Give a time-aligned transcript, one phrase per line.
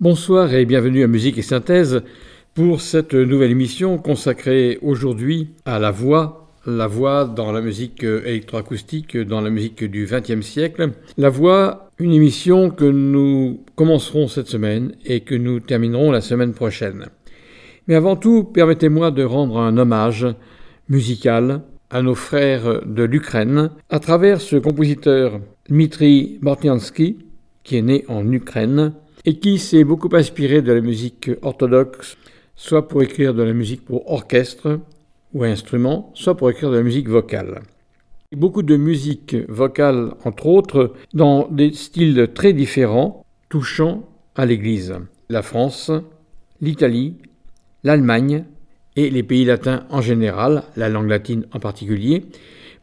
[0.00, 2.00] Bonsoir et bienvenue à Musique et Synthèse
[2.54, 9.18] pour cette nouvelle émission consacrée aujourd'hui à la voix, la voix dans la musique électroacoustique,
[9.18, 10.92] dans la musique du XXe siècle.
[11.18, 16.54] La voix, une émission que nous commencerons cette semaine et que nous terminerons la semaine
[16.54, 17.08] prochaine.
[17.86, 20.26] Mais avant tout, permettez-moi de rendre un hommage
[20.88, 27.18] musical à nos frères de l'Ukraine à travers ce compositeur Dmitri Bortyansky,
[27.64, 32.16] qui est né en Ukraine et qui s'est beaucoup inspiré de la musique orthodoxe,
[32.56, 34.80] soit pour écrire de la musique pour orchestre
[35.32, 37.62] ou instrument, soit pour écrire de la musique vocale.
[38.36, 44.94] Beaucoup de musique vocale, entre autres, dans des styles très différents, touchant à l'Église.
[45.28, 45.90] La France,
[46.60, 47.16] l'Italie,
[47.82, 48.44] l'Allemagne
[48.96, 52.24] et les pays latins en général, la langue latine en particulier,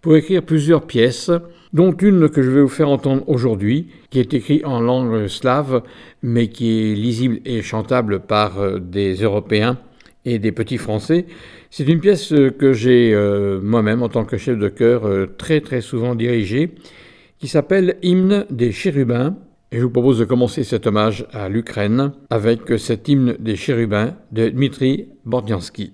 [0.02, 1.32] pour écrire plusieurs pièces,
[1.78, 5.84] dont une que je vais vous faire entendre aujourd'hui, qui est écrite en langue slave,
[6.24, 9.78] mais qui est lisible et chantable par des Européens
[10.26, 11.28] et des petits Français.
[11.70, 15.62] C'est une pièce que j'ai euh, moi-même, en tant que chef de chœur, euh, très
[15.62, 16.72] très souvent dirigée,
[17.38, 19.36] qui s'appelle Hymne des chérubins.
[19.72, 24.16] Et je vous propose de commencer cet hommage à l'Ukraine avec cet hymne des chérubins
[24.32, 25.94] de Dmitri Bordiansky.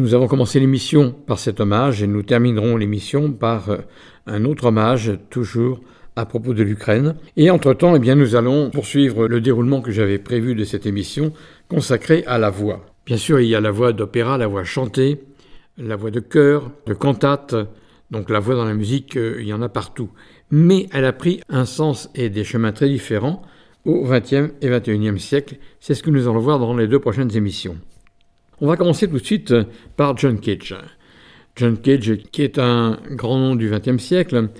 [0.00, 3.76] Nous avons commencé l'émission par cet hommage et nous terminerons l'émission par euh,
[4.26, 5.82] un autre hommage, toujours
[6.16, 7.16] à propos de l'Ukraine.
[7.36, 11.34] Et entre-temps, eh nous allons poursuivre le déroulement que j'avais prévu de cette émission
[11.68, 12.86] consacrée à la voix.
[13.04, 15.20] Bien sûr, il y a la voix d'opéra, la voix chantée,
[15.76, 17.54] la voix de chœur, de cantate,
[18.10, 20.08] donc la voix dans la musique, euh, il y en a partout.
[20.50, 23.42] Mais elle a pris un sens et des chemins très différents
[23.84, 25.56] au XXe et XXIe siècle.
[25.78, 27.76] C'est ce que nous allons voir dans les deux prochaines émissions.
[28.62, 29.54] On va commencer tout de suite
[29.96, 30.76] par John Cage.
[31.56, 34.50] John Cage, qui est un grand nom du XXe siècle,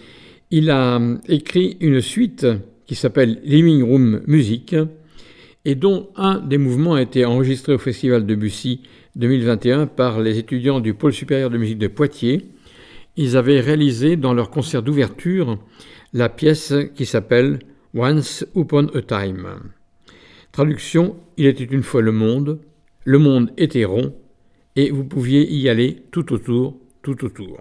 [0.51, 0.99] il a
[1.29, 2.47] écrit une suite
[2.87, 4.75] qui s'appelle Living Room Music
[5.67, 8.81] et dont un des mouvements a été enregistré au Festival de Bussy
[9.17, 12.47] 2021 par les étudiants du Pôle supérieur de musique de Poitiers.
[13.19, 15.59] Ils avaient réalisé dans leur concert d'ouverture
[16.15, 17.59] la pièce qui s'appelle
[17.95, 19.47] Once Upon a Time.
[20.53, 22.61] Traduction Il était une fois le monde,
[23.05, 24.15] le monde était rond
[24.77, 27.61] et vous pouviez y aller tout autour, tout autour.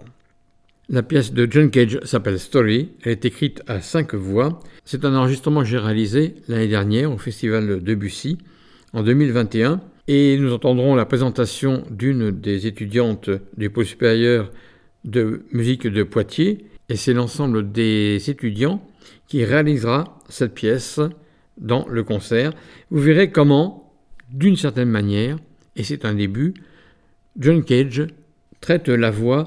[0.88, 2.90] La pièce de John Cage s'appelle Story.
[3.02, 4.60] Elle est écrite à cinq voix.
[4.84, 8.38] C'est un enregistrement que j'ai réalisé l'année dernière au Festival de Bussy
[8.92, 9.80] en 2021.
[10.08, 14.50] Et nous entendrons la présentation d'une des étudiantes du pôle supérieur
[15.04, 16.66] de musique de Poitiers.
[16.88, 18.84] Et c'est l'ensemble des étudiants
[19.28, 20.98] qui réalisera cette pièce
[21.56, 22.52] dans le concert.
[22.90, 23.89] Vous verrez comment
[24.32, 25.38] d'une certaine manière,
[25.76, 26.54] et c'est un début,
[27.38, 28.06] John Cage
[28.60, 29.46] traite la voix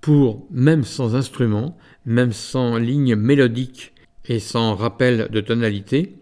[0.00, 3.92] pour, même sans instrument, même sans ligne mélodique
[4.26, 6.16] et sans rappel de tonalité,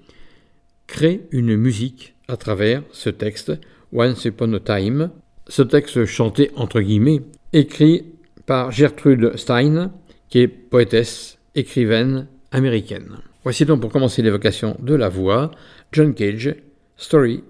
[0.86, 3.52] crée une musique à travers ce texte,
[3.92, 5.10] Once Upon a Time,
[5.48, 7.22] ce texte chanté entre guillemets,
[7.52, 8.04] écrit
[8.46, 9.92] par Gertrude Stein,
[10.28, 13.18] qui est poétesse, écrivaine américaine.
[13.42, 15.50] Voici donc pour commencer l'évocation de la voix,
[15.92, 16.54] John Cage,
[16.96, 17.42] Story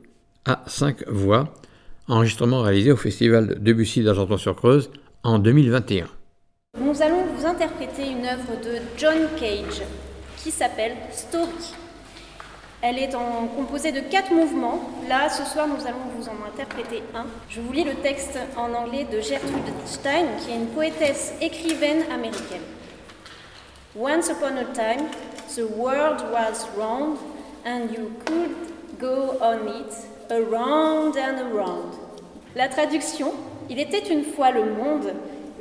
[0.46, 1.52] à cinq voix,
[2.08, 4.90] enregistrement réalisé au Festival de Debussy d'Argenton-sur-Creuse
[5.22, 6.06] en 2021.
[6.78, 9.82] Nous allons vous interpréter une œuvre de John Cage
[10.38, 11.74] qui s'appelle Story.
[12.82, 13.10] Elle est
[13.56, 14.80] composée de quatre mouvements.
[15.06, 17.26] Là, ce soir, nous allons vous en interpréter un.
[17.50, 22.04] Je vous lis le texte en anglais de Gertrude Stein, qui est une poétesse écrivaine
[22.10, 22.62] américaine.
[23.94, 25.08] Once upon a time,
[25.54, 27.18] the world was round,
[27.66, 28.54] and you could
[28.98, 31.94] go on it Around and around.
[32.54, 33.32] La traduction
[33.68, 35.12] Il était une fois le monde,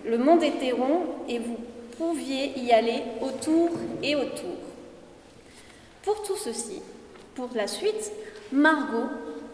[0.05, 1.57] le monde était rond et vous
[1.97, 3.69] pouviez y aller autour
[4.01, 4.57] et autour.
[6.03, 6.81] Pour tout ceci,
[7.35, 8.11] pour la suite,
[8.51, 9.09] Margot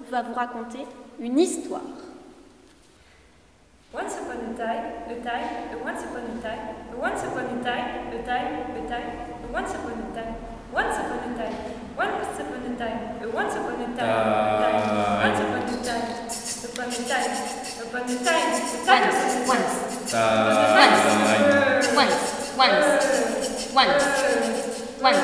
[0.10, 0.86] va vous raconter
[1.20, 1.82] une histoire.
[3.94, 8.26] Once upon a time, a time, once upon a time, once upon a time, a
[8.26, 10.36] time, a time, once upon a time,
[10.74, 14.12] once upon a time, once upon a time, once upon a time,
[15.24, 16.04] once upon a time,
[16.66, 17.32] upon a time,
[17.84, 18.44] upon a time,
[19.48, 22.16] once, once, once, once,
[23.76, 23.96] once,
[25.02, 25.24] once, once,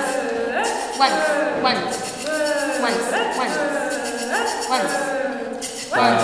[1.61, 1.91] once, once,
[2.81, 3.55] once, once,
[4.71, 4.93] once, once,
[5.91, 6.23] once,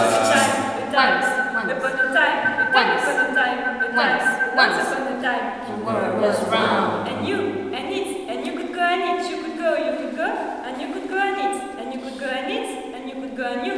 [1.71, 2.35] upon a time,
[2.67, 7.37] upon a time, a time, once upon a time, the world was round, and you,
[7.73, 10.29] and it, and you could go and it, you could go, you could go,
[10.65, 13.35] and you could go and it, and you could go and it, and you could
[13.35, 13.73] go and you,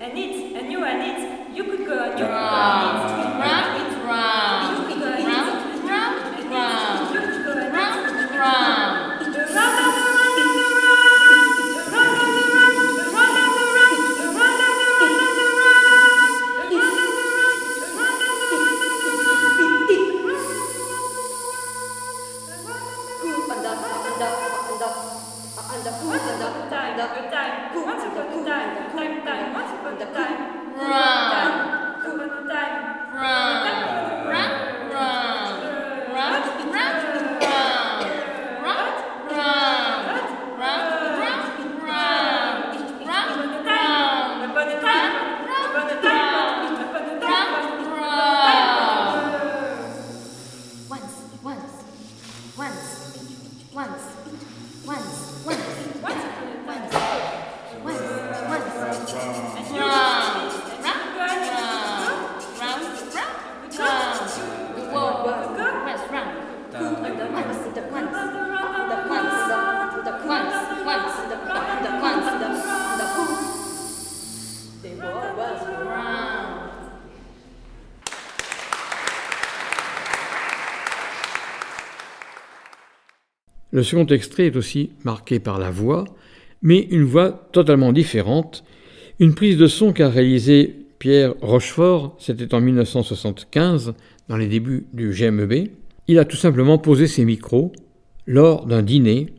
[0.00, 3.82] and it, and you and it, you could go and you, round, and it, round,
[3.82, 4.01] round,
[29.24, 29.54] time.
[29.54, 30.76] What's the time?
[30.76, 31.32] Run.
[32.48, 32.82] Run.
[33.14, 33.91] Run.
[83.72, 86.04] Le second extrait est aussi marqué par la voix,
[86.60, 88.64] mais une voix totalement différente,
[89.18, 93.94] une prise de son qu'a réalisée Pierre Rochefort, c'était en 1975,
[94.28, 95.68] dans les débuts du GMEB,
[96.06, 97.72] il a tout simplement posé ses micros
[98.26, 99.32] lors d'un dîner,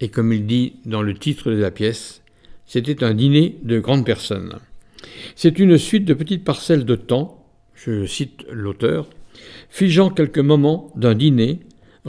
[0.00, 2.22] et comme il dit dans le titre de la pièce,
[2.66, 4.58] c'était un dîner de grandes personnes.
[5.36, 9.08] C'est une suite de petites parcelles de temps, je cite l'auteur,
[9.68, 11.60] figeant quelques moments d'un dîner,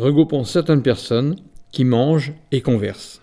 [0.01, 1.35] regroupant certaines personnes
[1.71, 3.21] qui mangent et conversent.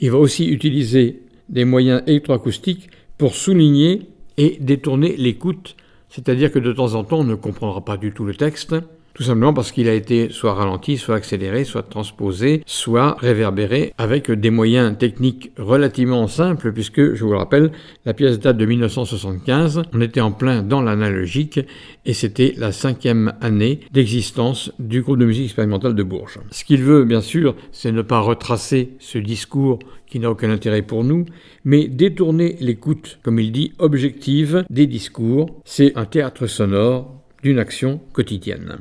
[0.00, 5.76] Il va aussi utiliser des moyens électroacoustiques pour souligner et détourner l'écoute,
[6.08, 8.74] c'est-à-dire que de temps en temps on ne comprendra pas du tout le texte,
[9.18, 14.30] tout simplement parce qu'il a été soit ralenti, soit accéléré, soit transposé, soit réverbéré avec
[14.30, 17.72] des moyens techniques relativement simples puisque, je vous le rappelle,
[18.06, 21.58] la pièce date de 1975, on était en plein dans l'analogique
[22.06, 26.38] et c'était la cinquième année d'existence du groupe de musique expérimentale de Bourges.
[26.52, 30.82] Ce qu'il veut, bien sûr, c'est ne pas retracer ce discours qui n'a aucun intérêt
[30.82, 31.26] pour nous,
[31.64, 35.60] mais détourner l'écoute, comme il dit, objective des discours.
[35.64, 38.78] C'est un théâtre sonore d'une action quotidienne.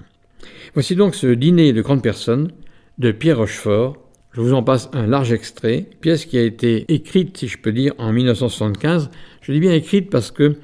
[0.77, 2.51] Voici donc ce dîner de grandes personnes
[2.99, 3.97] de Pierre Rochefort.
[4.31, 7.71] Je vous en passe un large extrait, pièce qui a été écrite, si je peux
[7.71, 9.09] dire, en 1975.
[9.41, 10.57] Je dis bien écrite parce que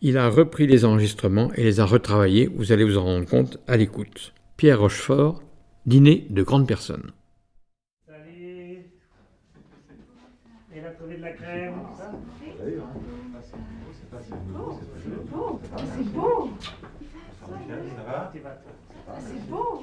[0.00, 2.50] il a repris les enregistrements et les a retravaillés.
[2.52, 4.34] Vous allez vous en rendre compte à l'écoute.
[4.56, 5.40] Pierre Rochefort,
[5.86, 7.12] dîner de grandes personnes.
[8.08, 8.86] Salut.
[10.74, 12.10] Et la trouvé de la crème, ça
[14.18, 16.50] C'est beau
[18.32, 18.58] Tu vas-
[19.18, 19.82] C'est beau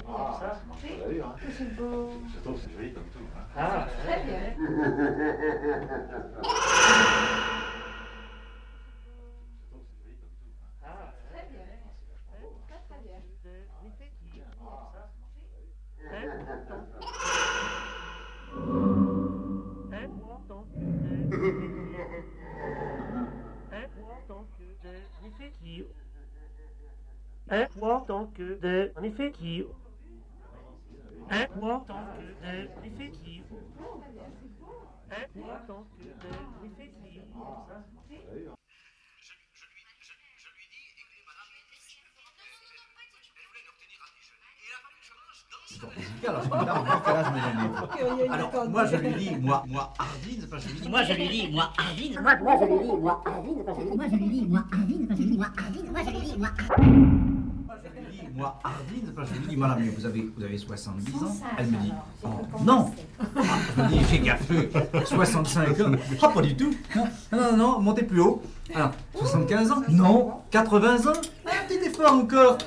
[0.00, 0.60] qui ça
[1.50, 2.10] C'est beau
[3.56, 4.54] ah bien.
[10.86, 11.66] Ah Très bien.
[12.68, 12.80] Très
[16.08, 17.21] très
[27.52, 29.64] un poids donc de en effet qui
[31.30, 31.98] un poids donc
[32.42, 33.42] de en effet qui
[35.10, 37.20] un poids donc de en effet qui
[48.30, 51.28] Alors, moi je lui dis, moi, moi, Hardin, enfin, je lui dis, Moi je lui
[51.28, 53.52] dis, moi Arvin, Moi, moi, je lui dis, moi, Arvin.
[53.96, 55.38] Moi, je lui dis, moi, Arvin, pas je lui dis.
[55.38, 57.41] Moi, Arvin, moi, je lui dis, moi,
[58.34, 60.42] moi, je lui dis, moi, Hardin, enfin, je lui dis, madame, mais vous avez, vous
[60.44, 61.36] avez 70 ans.
[61.58, 61.92] Elle me dit,
[62.24, 62.28] oh,
[62.64, 62.90] non.
[63.20, 63.42] Ah,
[63.76, 64.70] Je me dis, j'ai gaffé,
[65.04, 65.92] 65 ans.
[66.22, 66.74] Ah, pas du tout.
[66.96, 68.42] Non, non, non, non, montez plus haut.
[68.74, 69.82] Alors, 75 ans.
[69.88, 71.12] Non 80 ans.
[71.46, 72.58] Un petit effort encore.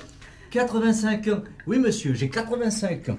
[0.51, 1.39] 85 ans.
[1.67, 3.17] Oui, monsieur, j'ai 85 ans.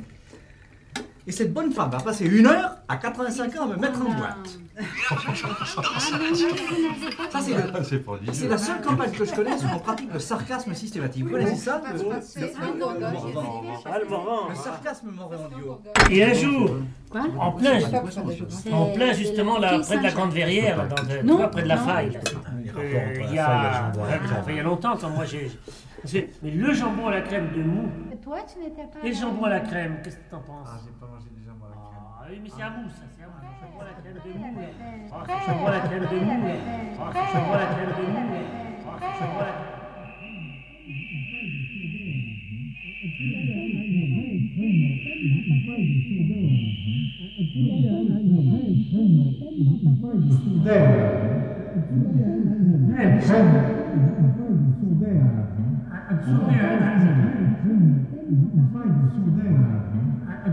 [1.29, 4.11] Et cette bonne femme va passer une heure à 85 ans à me mettre en
[4.13, 4.59] boîte.
[7.31, 10.73] Ça, c'est le- c'est la seule campagne que je connaisse où on pratique le sarcasme
[10.75, 11.25] systématique.
[11.25, 13.11] Vous connaissez ça le- C'est un Morvan.
[13.87, 13.99] Ah,
[14.51, 15.81] le sarcasme moréandio.
[16.11, 16.71] Et un jour,
[17.11, 17.79] Quoi en plein,
[18.73, 20.11] en plein justement là, près de la.
[20.13, 20.87] Grande Verrière,
[21.25, 22.19] dans près de la faille.
[22.79, 25.51] Euh, Il y a, a longtemps quand moi j'ai.
[26.43, 27.89] Mais le jambon à la crème de mou
[28.23, 29.05] Toi, tu n'étais pas.
[29.05, 31.67] et le jambon à la crème, qu'est-ce que t'en penses j'ai pas mangé du jambon
[31.67, 33.37] à la Ah oui, mais c'est à mousse, ça, c'est à mousse.
[33.47, 34.59] Le jambon à la crème de mou.
[34.59, 34.67] là.
[55.89, 56.37] Ah, c'est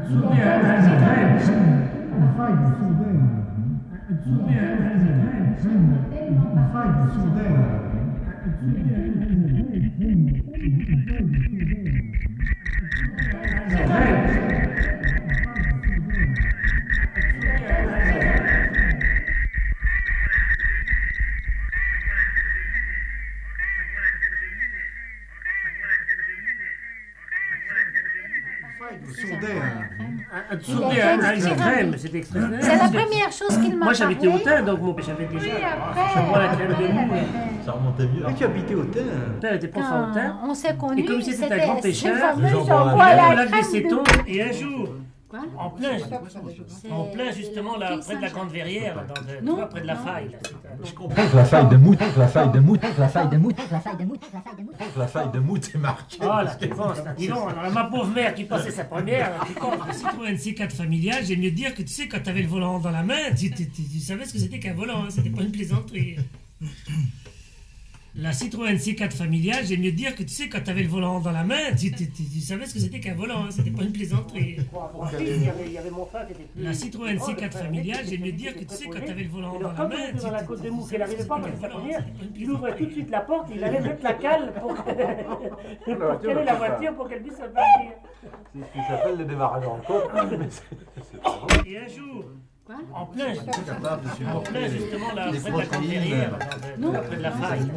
[0.10, 1.72] le jambon à la crème de mou.
[1.72, 3.29] là.
[3.91, 5.13] Ah, c'est le jambon à la crème de mou.
[5.13, 5.39] là.
[5.43, 7.43] Ah, c'est le jambon à la Un sauté
[8.62, 9.83] Il à, était à une extraordinaire.
[13.83, 14.93] crème,
[30.62, 30.74] C'est
[32.77, 34.41] la première chose qu'il m'a Moi été parlé.
[34.41, 35.51] hautain, donc mon j'avais déjà.
[36.29, 36.74] Bois la crème de
[37.65, 38.24] Ça remontait mieux.
[38.27, 38.83] Mais tu habitais au.
[38.83, 40.38] Mon père était prof quand hautain.
[40.43, 42.43] on s'est connus, Et comme c'était un grand pêcheur, Il
[43.33, 44.89] la au des Sétons, et un jour,
[45.57, 48.95] en plein, C'est- en plein justement là, près de la Grande Verrière,
[49.69, 50.38] près de la faille.
[50.84, 53.38] Un- Je comprends que la faille de mout, la faille de mout, la faille de
[53.38, 56.18] mout, la faille de mout, la faille de mout, la faille de mout est marquée.
[56.22, 56.25] Oh
[57.18, 59.54] dis donc, alors ma pauvre mère qui passait sa première, là, tu
[59.88, 62.92] la Citroën C4 familiale, j'aime mieux dire que tu sais, quand t'avais le volant dans
[62.92, 63.52] la main, tu
[64.00, 66.18] savais ce que c'était qu'un volant, hein, c'était pas une plaisanterie.
[68.15, 71.32] La Citroën C4 familiale, j'aime mieux dire que tu sais, quand t'avais le volant dans
[71.32, 73.82] la main, tu, tu- tu- tu savais ce que c'était qu'un volant, hein, c'était pas
[73.82, 74.58] une plaisanterie.
[75.20, 76.62] Il y avait, mon frère qui était plus.
[76.63, 79.72] La Citroën C4 familiale, j'aime mieux dire que tu sais, quand t'avais le volant dans
[79.72, 81.50] la main, tu, dans la tu- côte tu- de mou, tu qu'elle n'arrivait pas que
[81.67, 84.75] première, volant, il ouvrait tout de suite la porte, il allait mettre la cale pour,
[84.75, 87.92] pour caler la voiture pour qu'elle puisse partir.
[88.53, 90.11] C'est ce qui s'appelle le démarrage en côte.
[91.66, 92.25] Et un jour,
[92.66, 93.34] Quoi en plein,
[94.34, 96.40] en plein justement là, près de la protéines, Verrière,
[96.78, 96.94] Non.
[96.94, 97.72] dans- près de la faille.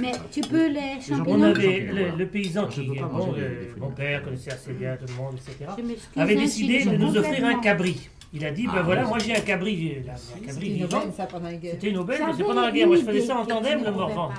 [0.00, 1.42] Mais tu peux les On champignons.
[1.42, 3.80] avait le, le paysan qui, bon, le- fruits.
[3.80, 5.72] mon père connaissait assez bien tout le monde, etc.
[6.16, 8.08] Avait hein, décidé de nous offrir un cabri.
[8.32, 10.98] Il a dit, ben Ah, voilà, moi j'ai un cabri, euh, là, un cabri vivant.
[10.98, 11.72] aubaine, ça, pendant la guerre.
[11.74, 12.86] C'était une aubaine, mais c'est pendant la guerre.
[12.86, 14.30] Moi je faisais ça en tandem, le Morvan.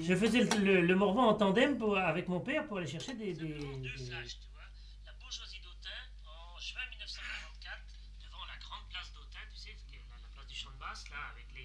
[0.00, 3.14] Je faisais le, le- le Morvan en tandem pour- avec mon père pour aller chercher
[3.14, 3.32] des.
[3.34, 7.80] des, des- La bourgeoisie d'Autun en juin 1944,
[8.20, 10.80] devant la grande place d'Autun, tu sais, qui est la, la place du Champ de
[10.80, 11.64] Basse, là, avec les,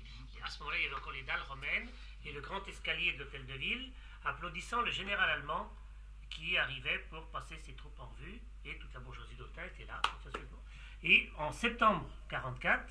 [1.14, 1.88] les- dalles romaines
[2.26, 3.92] et le grand escalier de l'hôtel de ville,
[4.26, 5.68] applaudissant le général allemand
[6.30, 10.02] qui arrivait pour passer ses troupes en revue, et toute la bourgeoisie d'Autun était là.
[10.24, 10.30] ça.
[11.04, 12.82] Et en septembre 44,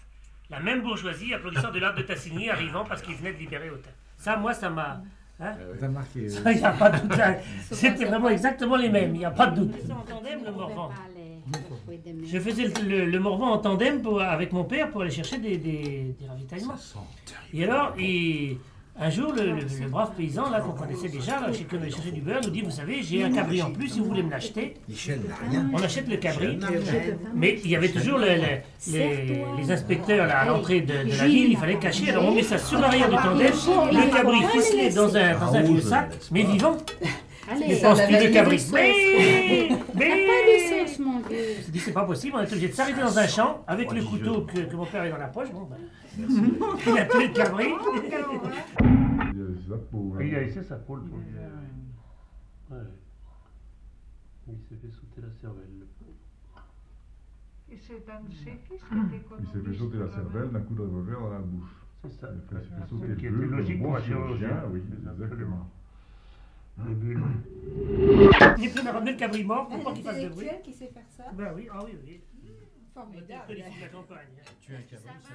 [0.50, 3.90] la même bourgeoisie applaudissant de l'ordre de Tassigny arrivant parce qu'il venait de libérer Autun.
[4.18, 5.00] Ça, moi, ça m'a.
[5.40, 5.57] hein,
[5.88, 6.28] marqué.
[6.28, 7.16] ça, il n'y a pas de doute.
[7.16, 7.37] là.
[7.72, 9.90] C'était vraiment exactement les mêmes, il n'y a pas de doute.
[9.90, 10.92] en tandem, le Morvan.
[12.26, 15.38] Je faisais le, le- le Morvan en tandem pour- avec mon père pour aller chercher
[15.38, 16.76] des, des- des ravitaillements.
[17.55, 18.59] Et alors, et
[18.98, 21.90] un jour, le, le- le brave paysan, là, qu'on connaissait déjà, là, chez qui on
[21.90, 24.22] chercher du beurre, nous dit, vous savez, j'ai un cabri en plus, si vous voulez
[24.22, 24.74] me l'acheter,
[25.72, 26.59] on achète le cabri.
[27.35, 31.16] Mais il y avait toujours le- le- les, les inspecteurs là, à l'entrée de, de
[31.18, 32.11] la ville, il fallait cacher.
[32.11, 33.52] Alors on met ça sur l'arrière du tandem,
[33.90, 36.76] le cabri ficelé dans un, dans un vieux sac, mais vivant.
[37.53, 38.57] Allez, avait de cabri.
[38.73, 41.38] Mais, pas mais, de sauce, mon vieux.
[41.67, 44.03] je dis, c'est pas possible, on est obligé de s'arrêter dans un champ avec le
[44.03, 45.51] couteau que, que mon père avait dans la poche.
[45.53, 45.77] Bon, ben,
[46.87, 47.69] il a pris le cabri.
[50.21, 51.01] Il a laissé sa poule.
[52.71, 52.77] Ouais.
[54.49, 55.87] Il s'est fait sauter la cervelle.
[57.71, 60.61] Et c'est un de ses fils qui était Il s'est fait sauter la cervelle d'un
[60.61, 61.71] coup de revolver dans la bouche.
[62.03, 62.29] C'est ça.
[62.35, 64.49] Il s'est fait sauter le logique pour un chirurgien.
[64.49, 65.71] chirurgien, oui, exactement.
[66.78, 67.22] Les bulles.
[68.58, 70.46] Il peut me ramener le cabri mort pour pas qu'il fasse de bruit.
[70.48, 71.24] Intellectuel qui sait faire ça.
[71.32, 72.20] Ben oui, ah oui, oui.
[72.94, 73.54] Formidable.
[73.80, 74.28] La campagne.
[74.61, 75.35] Tu as un cabri, ça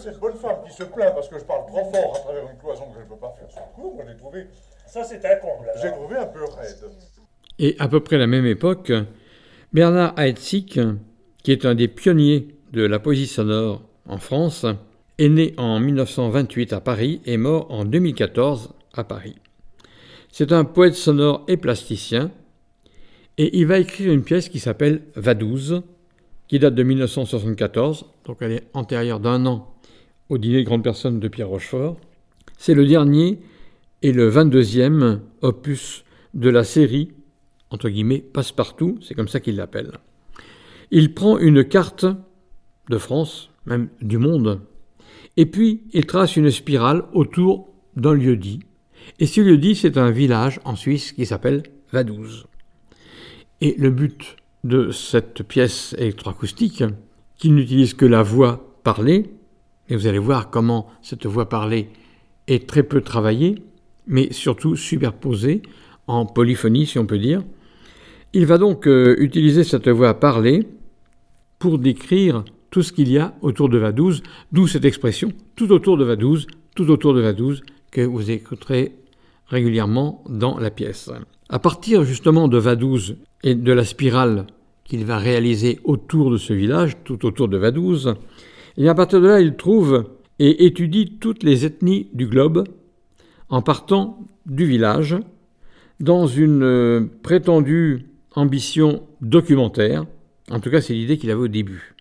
[0.00, 2.58] cette bonne femme qui se plaint parce que je parle trop fort à travers une
[2.58, 4.46] cloison que je ne peux pas faire sur le coup, moi j'ai trouvé,
[4.86, 5.66] Ça, c'est un comble.
[5.80, 6.78] j'ai trouvé un peu raide.
[7.58, 8.92] Et à peu près à la même époque,
[9.72, 10.80] Bernard Heidsieck,
[11.42, 14.64] qui est un des pionniers de la poésie sonore en France,
[15.18, 19.36] est né en 1928 à Paris et mort en 2014 à Paris.
[20.32, 22.30] C'est un poète sonore et plasticien,
[23.36, 25.82] et il va écrire une pièce qui s'appelle Vadouze,
[26.48, 29.70] qui date de 1974, donc elle est antérieure d'un an
[30.30, 31.98] au dîner de grandes personnes de Pierre Rochefort.
[32.56, 33.40] C'est le dernier
[34.02, 37.10] et le 22e opus de la série,
[37.70, 39.92] entre guillemets, Passepartout, c'est comme ça qu'il l'appelle.
[40.90, 42.06] il prend une carte
[42.88, 44.60] de France, même du monde,
[45.36, 48.60] et puis il trace une spirale autour d'un lieu dit.
[49.18, 51.62] Et ce lieu dit, c'est un village en Suisse qui s'appelle
[51.92, 52.46] Vadouze.
[53.60, 56.84] Et le but de cette pièce électroacoustique,
[57.36, 59.30] qui n'utilise que la voix parlée,
[59.90, 61.90] et vous allez voir comment cette voix parlée
[62.46, 63.56] est très peu travaillée,
[64.06, 65.62] mais surtout superposée
[66.06, 67.42] en polyphonie, si on peut dire.
[68.32, 70.66] Il va donc euh, utiliser cette voix parlée
[71.58, 74.22] pour décrire tout ce qu'il y a autour de Vadouze,
[74.52, 78.94] d'où cette expression tout autour de Vadouze, tout autour de Vadouze, que vous écouterez
[79.48, 81.10] régulièrement dans la pièce.
[81.48, 84.46] À partir justement de Vadouze et de la spirale
[84.84, 88.14] qu'il va réaliser autour de ce village, tout autour de Vadouze,
[88.76, 90.04] et à partir de là, il trouve
[90.38, 92.64] et étudie toutes les ethnies du globe
[93.48, 95.16] en partant du village
[96.00, 100.06] dans une euh, prétendue ambition documentaire.
[100.50, 101.94] En tout cas, c'est l'idée qu'il avait au début.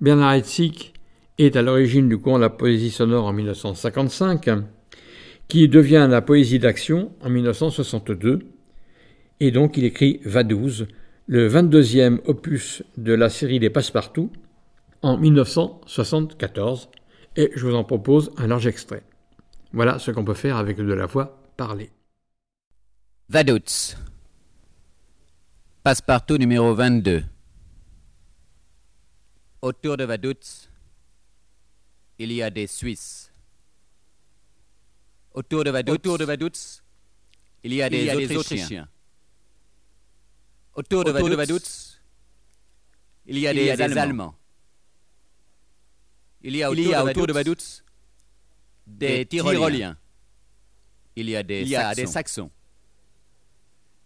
[0.00, 0.92] Bernard Hetzig
[1.38, 4.50] est à l'origine du courant de la poésie sonore en 1955,
[5.48, 8.40] qui devient la poésie d'action en 1962,
[9.40, 10.86] et donc il écrit Vadouze,
[11.26, 14.30] le 22e opus de la série des Passepartout,
[15.02, 16.90] en 1974,
[17.36, 19.02] et je vous en propose un large extrait.
[19.72, 21.90] Voilà ce qu'on peut faire avec de la voix parlée.
[23.28, 23.96] Vaduz.
[25.82, 27.24] Passepartout numéro 22.
[29.60, 30.68] Autour de Vaduz,
[32.18, 33.32] il y a des Suisses.
[35.34, 36.82] Autour de Vaduz, Autour de Vaduz
[37.64, 38.88] il y a des, Autrichiens.
[40.74, 42.00] Autour de Vaduz,
[43.26, 44.37] il y a des, Allemands.
[46.42, 47.82] Il y a autour, de, Vaduz
[48.86, 49.96] des, Tyroliens.
[51.16, 52.50] Il y a des, Saxons.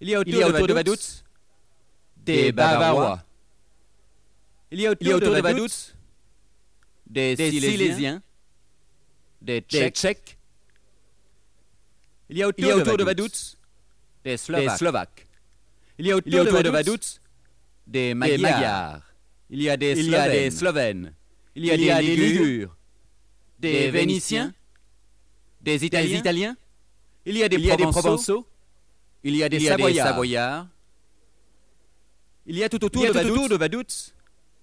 [0.01, 1.23] Il y a autour, de, Vaduz
[2.17, 3.23] des Bavarois.
[4.71, 5.95] Il y a autour, de, Vaduz
[7.07, 8.23] des, Silésiens,
[9.43, 10.39] des Tchèques.
[12.31, 13.59] Il y a autour, de Vaduz
[14.25, 15.27] des Slovaques.
[15.99, 17.21] Il y a autour, de Vaduz
[17.87, 19.03] des Magyars.
[19.51, 21.13] Il y a des Slovènes.
[21.55, 22.75] Il y a, des, Ligures,
[23.59, 24.55] des, Vénitiens,
[25.61, 26.57] des Italiens,
[27.27, 28.47] il y a des, Provençaux,
[29.23, 30.67] il y a des, Savoyards,
[32.47, 34.15] il y a tout autour, de, Vaduz,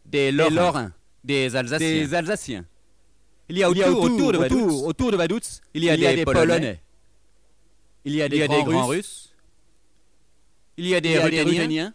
[0.05, 0.91] des Lorrains,
[1.23, 2.65] des, Alsaciens.
[3.49, 6.81] Il y a autour, de, Vaduz, autour, de Vaduz, il y a, des, Polonais,
[8.03, 9.33] il y a des, grands, Russes,
[10.77, 11.93] il y a des, Ruténiens,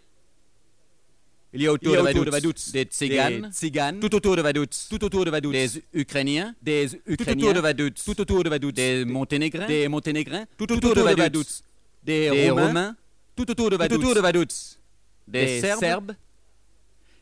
[1.55, 5.31] il y a autour, de, Vaduz, des Tziganes, tout autour de Vaduz, tout autour de
[5.31, 9.67] Vaduz, des Ukrainiens, des Ukrainiens, tout autour de Vaduz, tout autour de Vaduz, des Monténégrins,
[9.67, 11.63] des Monténégrins, tout autour de Vaduz,
[12.03, 12.97] des Romains,
[13.37, 14.79] tout autour de Vaduz, tout autour de Vaduz,
[15.29, 16.13] des Serbes.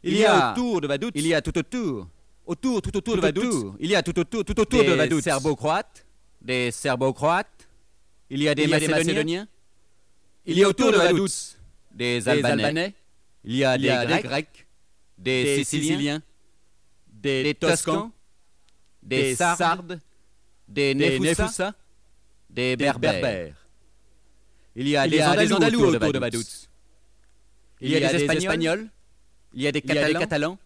[0.03, 2.09] Il y a autour de Vaduz, il y a tout autour,
[2.47, 5.23] autour, tout autour de Vaduz, il y a tout autour, tout autour de Vaduz, des
[5.23, 6.07] Serbo-croates,
[6.41, 7.69] des Serbo-croates.
[8.31, 9.47] Il y a des Macédoniens.
[10.47, 11.57] Il y a autour de Vaduz
[11.95, 12.95] des Albanais.
[13.45, 14.67] Il y a, des, Grecs,
[15.19, 16.23] des, Siciliens,
[17.09, 18.13] des, Toscans,
[19.03, 20.01] des Sardes,
[20.69, 21.75] des Nefusa,
[22.49, 23.57] des Berbères.
[24.75, 26.69] Il y a, des Andalous autour de Vaduz.
[27.81, 28.89] Il y a des Espagnols,
[29.55, 30.59] il y a des Catalans.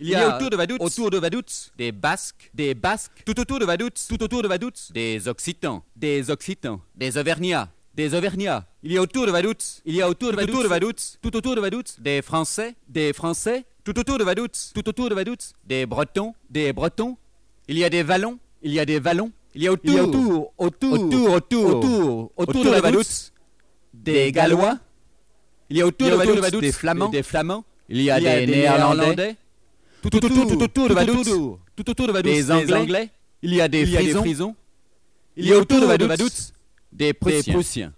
[0.00, 3.60] Il y a autour de Vaduz, autour de Vaduz, des Basques, des Basques, tout autour
[3.60, 8.66] de Vaduz, tout autour de Vaduz, des Occitans, des Occitans, des Auvergnats, des Auvergnats.
[8.82, 11.36] Il y a autour de Vaduz, il y a autour de Vaduz, de Vaduz, tout
[11.36, 15.52] autour de Vaduz, des Français, des Français, tout autour de Vaduz, tout autour de Vaduz,
[15.64, 17.16] des Bretons, des Bretons.
[17.68, 19.30] Il y a des Vallons, il y a des Vallons.
[19.54, 23.32] Il y a autour, autour, autour, autour, autour, autour, de Vaduz,
[23.92, 24.78] des Gallois.
[25.70, 27.64] Il y a autour, de Vaduz, des Flamands, des Flamands.
[27.88, 29.36] Il y a, des, Néerlandais.
[30.02, 31.24] Tout autour, tout autour de Vaduz,
[31.76, 33.10] tout autour de Vaduz, des Anglais.
[33.42, 34.56] Il y a des prisons.
[35.36, 36.53] Il y a autour de Vaduz
[36.94, 37.92] des Prussiens.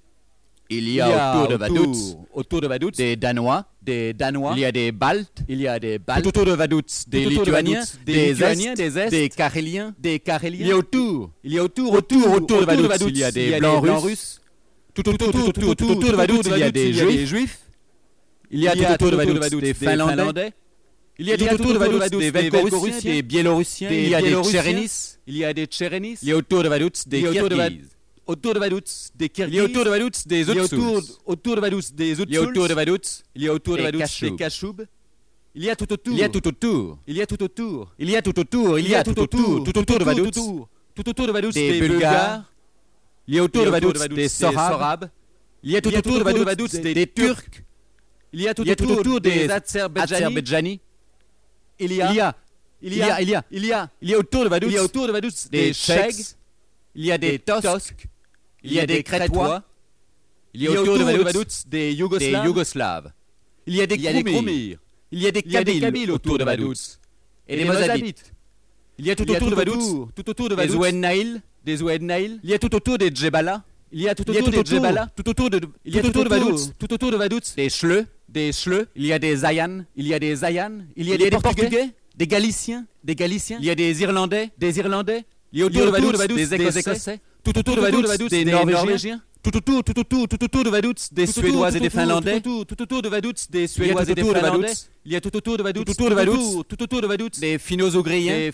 [0.68, 4.52] Il y a, autour, de Vaduz, autour de Vaduz des Danois, des Danois.
[4.56, 6.24] Il y a des Baltes, il y a des Baltes.
[6.24, 10.58] Tout autour de Vaduz, des Lituaniens, des Lituaniens, des Est, des Caréliens, des Caréliens.
[10.60, 13.30] Il y a autour, il y a autour, autour, autour de Vaduz, il y a
[13.30, 14.40] des Blancs Russes.
[14.92, 17.60] Tout autour, de Vaduz, il y a des Juifs.
[18.50, 20.52] Il y a tout autour de Vaduz des Finlandais.
[21.18, 23.90] Il y a tout autour de Vaduz des Belgorussiens, des Biélorussiens.
[23.90, 25.18] Il y a des Tchérénis.
[25.28, 26.18] Il y a des Tchérénis.
[26.22, 27.95] Il y a autour de Vaduz des Kirghizes
[28.26, 29.54] autour de Vaduz des Kirghizes.
[29.54, 30.52] Il y a autour de Vaduz des Otsus.
[30.52, 32.28] Il y a autour, autour de Vaduz des Otsus.
[32.28, 33.22] Il y a autour de Vaduz.
[33.34, 34.76] Il y a autour de Vaduz des Kashoub.
[35.54, 36.12] Il y a tout autour.
[36.12, 36.98] Il y a tout autour.
[37.06, 37.92] Il y a tout autour.
[37.98, 38.78] Il y a tout autour.
[38.78, 39.64] Il y a tout autour.
[39.64, 40.30] Tout autour de Vaduz.
[40.94, 42.44] Tout autour de Vaduz des Bulgares.
[43.28, 45.08] Il y a autour de Vaduz des Sorabes.
[45.62, 47.62] Il y a tout autour de Vaduz des Turcs.
[48.32, 50.80] Il y a tout autour des Azerbaïdjani.
[51.78, 52.36] il y a, il y a,
[52.82, 54.84] il y a, il y a, il y a, autour de Vaduz, il y a
[54.84, 56.36] autour de Vaduz des Tchèques,
[56.94, 58.06] il y a des Tosques,
[58.66, 59.62] il y a des Crétois,
[60.54, 63.12] il y a autour de Vaduz des Yougoslaves,
[63.66, 64.78] il y a des Kroumir,
[65.10, 66.98] il y a des Kabyles autour de Vaduz,
[67.48, 68.32] et des Mozabites.
[68.98, 72.40] Il y a tout autour de Vaduz, tout autour de Vaduz, des Oued Nail, des
[72.42, 75.28] il y a tout autour des Djebala, il y a tout autour des Djebala, tout
[75.28, 78.06] autour de, il y a tout autour de Vaduz, tout autour de Vaduz, des Schleux,
[78.28, 81.16] des Schleux, il y a des Zayan, il y a des Zayan, il y a
[81.18, 85.62] des Portugais, des Galiciens, des Galiciens, il y a des Irlandais, des Irlandais, il y
[85.62, 89.98] a autour de Vaduz des Écossais, tout autour de Vaduz des Norvégiens, tout autour, tout
[90.00, 94.14] autour, tout autour de des Suédois et des Finlandais, tout autour de des Suédois et
[94.14, 94.72] des Finlandais,
[95.04, 97.38] il y a tout autour de Vaduz, tout autour de Vaduz, tout autour de Vaduz
[97.38, 98.52] des Finno-Ougriens, des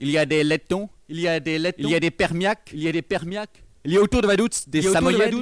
[0.00, 2.70] il y a des Lettons, il y a des Lettons, il y a des Permiacs,
[2.72, 5.34] il y a des Permiacs, il y a autour de Vaduz des Samoyèdes,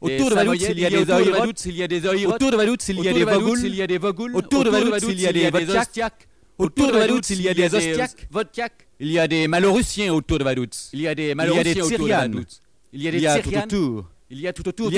[0.00, 2.26] Autour de Vaduz, il y a des Oirots, il y a des.
[2.26, 4.34] Autour de Vaduz, il y a des Vogouls, il y a des Vogouls.
[4.34, 6.28] Autour de Vaduz, il y a des Vostiacs.
[6.58, 8.86] Autour de Vaduz, il y a des Ostiacs, Vodkiacs.
[9.00, 10.90] Il y a des Malorussiens autour de Vaduz.
[10.92, 12.60] Il y a des Malorussiens autour de Vaduz.
[12.92, 13.42] Il y a des Syrianes.
[13.46, 14.90] Il y a tout autour, il y a tout autour,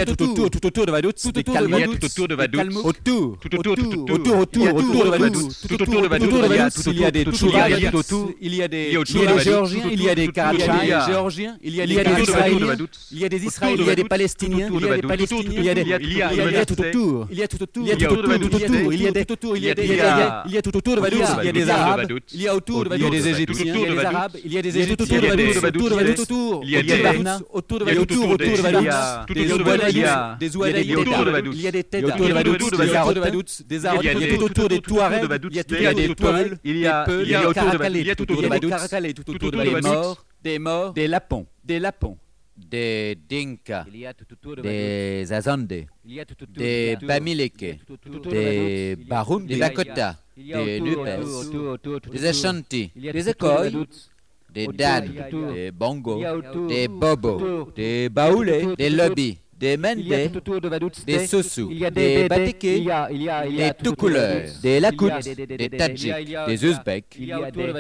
[0.50, 4.38] tout autour de Vaduz, des Kalmouks, tout autour de Vaduz, autour, tout autour, tout autour,
[4.38, 7.90] autour, autour de Vaduz, tout autour de Vaduz, il y a des Tchouraïs,
[8.40, 12.22] il y a des Géorgiens, il y a des Karachay, Géorgiens, il y a des
[12.22, 12.76] Israéliens,
[13.12, 15.52] il y a des Israéliens, il y a des Palestiniens, il y a des Palestiniens,
[15.58, 16.22] il y a des, il y
[16.56, 18.92] a tout autour, il y a tout autour, il y a tout autour, tout autour,
[18.92, 19.84] il y a des tout autour, il y a des,
[20.46, 22.54] il y a tout autour de Vaduz, il y a des Arabes, il y a
[22.56, 25.18] autour de Vaduz des Égyptiens, il y a des Arabes, il y a des Égyptiens,
[25.18, 26.92] il y a des autour de Vaduz, autour, il y a des
[27.52, 30.06] autour de Vaduz, autour, autour de Vaduz, des Ouadanaïs,
[30.40, 30.50] des
[31.52, 34.42] il y a des têtes autour de Vaduz, des Arots de Vaduz, des Arots tout
[34.44, 37.70] autour des Touaregs, il y a des Peuls, il y a il y a autour
[37.70, 38.70] de Vaduz, il y a tout autour de Vaduz,
[39.14, 42.18] tout autour de Vaduz, des morts, des morts, des Lapons, des Lapons,
[42.56, 43.84] des Dinka,
[44.62, 45.86] des Azande,
[46.48, 47.80] des Bamileke,
[48.30, 50.98] des Baroum, des Lakota, des Nupes,
[52.12, 53.72] des Ashanti, des Ekoy,
[54.56, 55.04] des Dan,
[55.54, 56.18] des Bongo,
[56.68, 60.30] des Bobo, des Baoulé, des Lobby, des Mende,
[61.06, 66.14] des Sossou, des Bateke, des Toucouleurs, des Lakoutes, des Tadjiks,
[66.46, 67.18] des Uzbeks,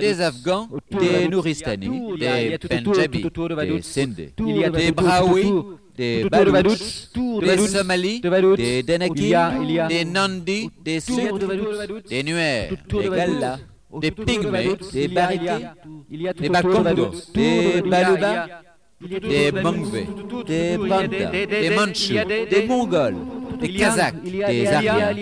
[0.00, 5.52] des Afghans, des Nouristani, des Pendjabis, des Sindhi, des Braoui,
[5.96, 7.08] des Badouches,
[7.40, 9.32] des Somalis, des Denaki,
[9.88, 11.38] des Nandi, des Souds,
[12.10, 13.58] des Nuers, des Gallas,
[14.00, 15.66] des Pygmées, des Bariqués,
[16.38, 18.46] des Bakongo, des Baluba,
[19.00, 20.06] des Mongvé,
[20.46, 22.16] des Banda, des Manchus,
[22.50, 23.16] des Mongols,
[23.60, 25.12] des Kazakhs, des Aryens,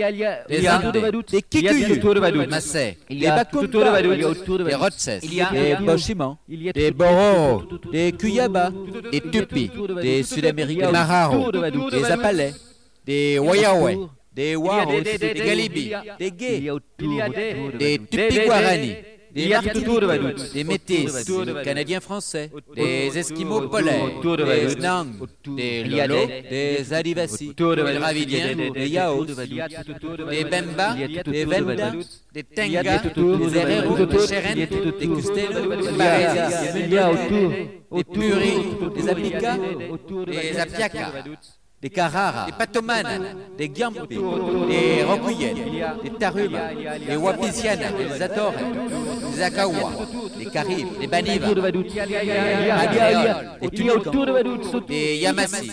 [0.48, 5.08] des Andés, des Kikuyus, des Massais, des Bakonga, des Rotses,
[5.52, 8.70] des Boshimans, des Bororo, des Kuyaba,
[9.10, 9.70] des Tupis,
[10.02, 12.54] des Sud-Américains, des Mararo, des Apalais,
[13.06, 16.70] des Wayawe, des Waros, des Galibis, des Gays,
[17.78, 18.94] des Tupi-Guarani,
[19.34, 25.08] des Martiniquais, des Métis, des Canadiens français, des Esquimaux polaires, des Nang,
[25.56, 30.94] des Lolo, des Adivasi, des Dravidiens, des Yaos, des Bemba,
[31.26, 31.92] des Venda,
[32.32, 37.18] des Tenga, des Herero, des Cheren, des Custelo, des Barésias,
[37.92, 38.54] des Puri,
[38.96, 39.58] des Apika,
[40.26, 41.12] des Apiaka
[41.84, 45.54] des Carrara, des Patomanes, des Gyampi, des Rokuyen,
[46.02, 46.70] des Taruma,
[47.06, 48.54] des Wapisiana, des Zatore,
[49.36, 49.90] des Akawa,
[50.38, 51.82] des Caribes, des Baniva, des
[53.68, 54.14] Tunikans,
[54.88, 55.72] des Yamassi,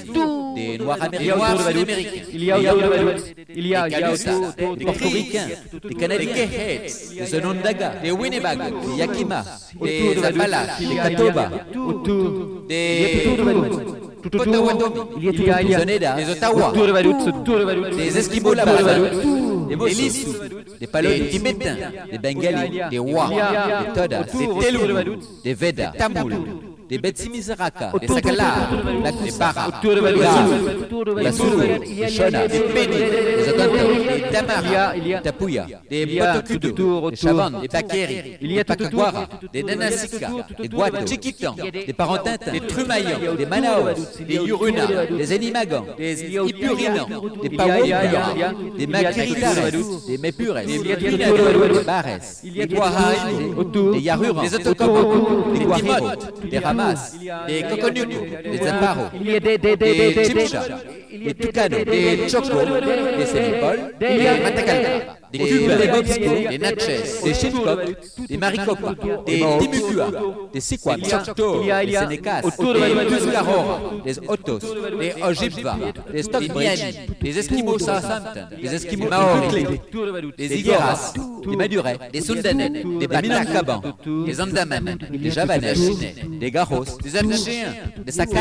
[0.54, 1.96] des Noirs américains,
[2.34, 2.58] il y a
[3.88, 4.32] des Calusa,
[4.78, 5.48] des Portoricains,
[5.88, 6.48] des Canadiens,
[7.22, 9.46] des Onondaga, des Winnebago, des Yakima,
[9.82, 11.52] des Appalaches, des Katoba,
[12.68, 13.24] des
[14.30, 16.74] Potawatomi, des Oneida, des Ottawa,
[17.96, 18.66] des Esquimaux là
[19.70, 20.36] des Lissous,
[20.80, 21.76] des Palais, des Tibétains,
[22.12, 26.34] des Bengalis, des Wa, des Todas, des Telou, des Vedas, des Tamouls,
[26.98, 28.70] Betsimisaraka, des Sakala,
[29.24, 36.06] des Bara, des Asuru, des Shona, des Peni, des Otonto, des Damara, des Tapuya, des
[36.06, 36.72] Botokudu,
[37.12, 43.36] des Chavan, des Bakeri, des Pakaguara, des Nanasika, des Douato, Chiquitan, des Parentintins, des Trumaillans,
[43.38, 43.96] des Manaos,
[44.28, 47.08] des Yuruna, des Enimagans, des Ipurinans,
[47.42, 48.02] des Pawomia,
[48.78, 49.72] des Makiritares,
[50.08, 52.06] des Mepures, des Bares,
[52.44, 53.18] des Guahari,
[53.94, 56.81] des Yarurans, des Otokomo, des Guarimotes, des Ramas,
[57.70, 62.58] Kokonuku, des Zaparo, des Chipcha, des des Choco,
[63.18, 65.18] des Sénépoles, des Matakalpa.
[65.32, 67.80] des Cubains, des Bobsco, des Natchez, des Shinkop,
[68.30, 68.96] des Maricopa,
[69.26, 70.08] des Timucua,
[70.54, 74.60] des Siquam, des Senecas, des Tuscarora, des Otos,
[75.00, 75.78] des Ojibwa,
[76.12, 76.84] des Stockbridge,
[77.22, 79.66] des Esquimaux Southampton, des Esquimaux Maori,
[80.38, 81.14] des Igueras,
[81.48, 83.82] des Madurais, des Sundanais, des Minangkabans,
[84.26, 85.74] des Andaman, des Javanais,
[86.40, 87.74] des Garos, des Apachiens,
[88.06, 88.40] des Sakai,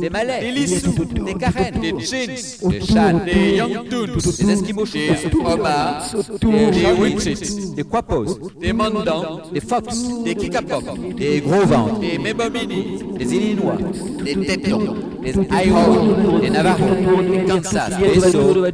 [0.00, 5.08] des Malais, des Lissous, des Karen, des Chins, des Chan, des Yangtuns, des Esquimaux des
[6.70, 10.84] des Witches, des Quapos, des Mandans, des Fox, des Kikapop,
[11.16, 13.78] des Gros Vents, des Mebomini, des Illinois,
[14.24, 18.64] des Tetons, des Iowa, des Navajos, des Kansas, des Sioux,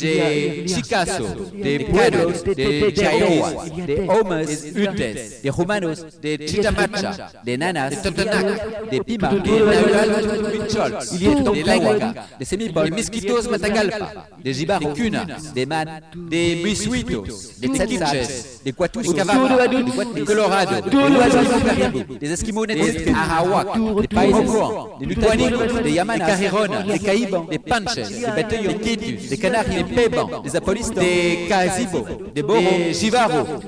[0.00, 8.02] de Chicasso, de Pueblos, de Chayoas, de Omas, Utes, de Romanos, de Chichamacha, de Nanas,
[8.02, 10.10] de Pima, de Nahual,
[10.52, 16.60] Pichols, de Laigaga, de Semipol, de Misquitos, Matagalpa, de Gibaro, de Cunas, de Man, de
[16.64, 23.68] Misuitos, de Tequiches, de Cuatus, de Colorado, de des Esquimaux des Arawak,
[24.00, 29.28] des Paisos, des Lituanicos, des Yamanas, des des Caïbans, des Panches, des Bataillons, des Quitus,
[29.28, 32.92] des Canaries, des Pébans, des Apolistes, des Boros, des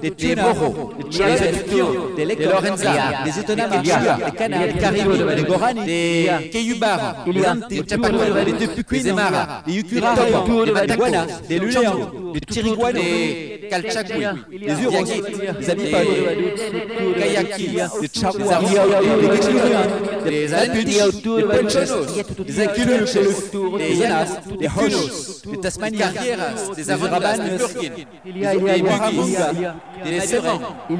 [0.02, 2.92] des Tunaro, des Adukios, des Lorenza,
[3.24, 3.88] des Itonama, des
[4.36, 7.24] Canards, des des Gorani, des Keyubara,
[7.68, 8.52] des Chapacola, des
[9.02, 10.14] des Emara, des Yukura,
[10.64, 15.22] des Mataguana, des des Tiriguanos, des Calchakui, les Uruguayens,
[15.60, 16.10] les Amipados,
[18.00, 18.60] les Chaguas,
[20.24, 22.06] les Alpindiautos, les Panchanos,
[22.46, 26.12] les Aquiluchos, les Yanas, les Honos, les Tasmaniens,
[26.76, 27.92] les Avrabanes, les Burkin,
[28.24, 29.36] les Bugis,
[30.04, 30.96] les Sevran, les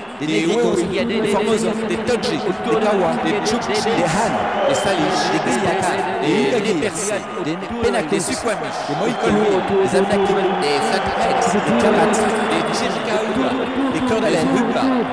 [0.27, 4.33] des Négros, des Formosans, des Todji, des Kawa, des Tchouktchi, des Han,
[4.69, 7.11] des Salish, des Gayaka, des Persi,
[7.43, 13.49] des Penak, des Sukwamish, des Moïkolou, des Amnaki, des Satakets, des Kamat, des Chirikaoua,
[13.93, 14.47] des Cordalen,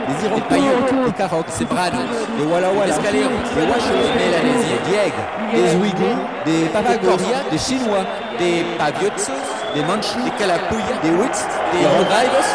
[0.08, 1.98] des Iroquois, des Karok, des Brano,
[2.38, 7.58] des Walawa, des Scaléons, des Wachos, des Mélanésiens, des Diègres, des Ouïghours, des Papagoriens, des
[7.58, 8.04] Chinois,
[8.38, 9.32] des Paviotsos,
[9.74, 11.42] des Manchus, des Kalapouya, des Wits,
[11.72, 12.50] des Rogaivos,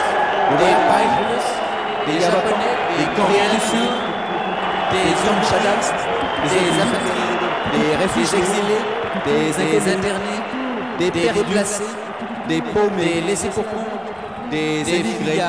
[0.60, 1.63] des Païros,
[2.08, 3.94] des Japonais, des Coréens du Sud,
[4.92, 5.88] des Yamchadas,
[6.52, 8.86] des apatrides, des réfugiés exilés,
[9.26, 10.42] des internés,
[11.00, 11.94] des déplacés,
[12.48, 14.02] des paumés, des laissés pour compte,
[14.52, 15.42] des émigrés,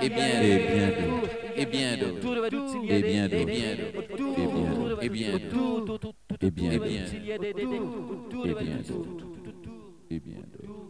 [0.00, 0.70] et bien d'autres,
[1.58, 2.30] et bien d'autres,
[2.88, 4.51] et bien d'autres, et bien d'autres,
[5.02, 5.44] et bien et bien
[6.40, 9.26] et bien d'autres, et bien d'autres,
[10.10, 10.82] et bien d'autres.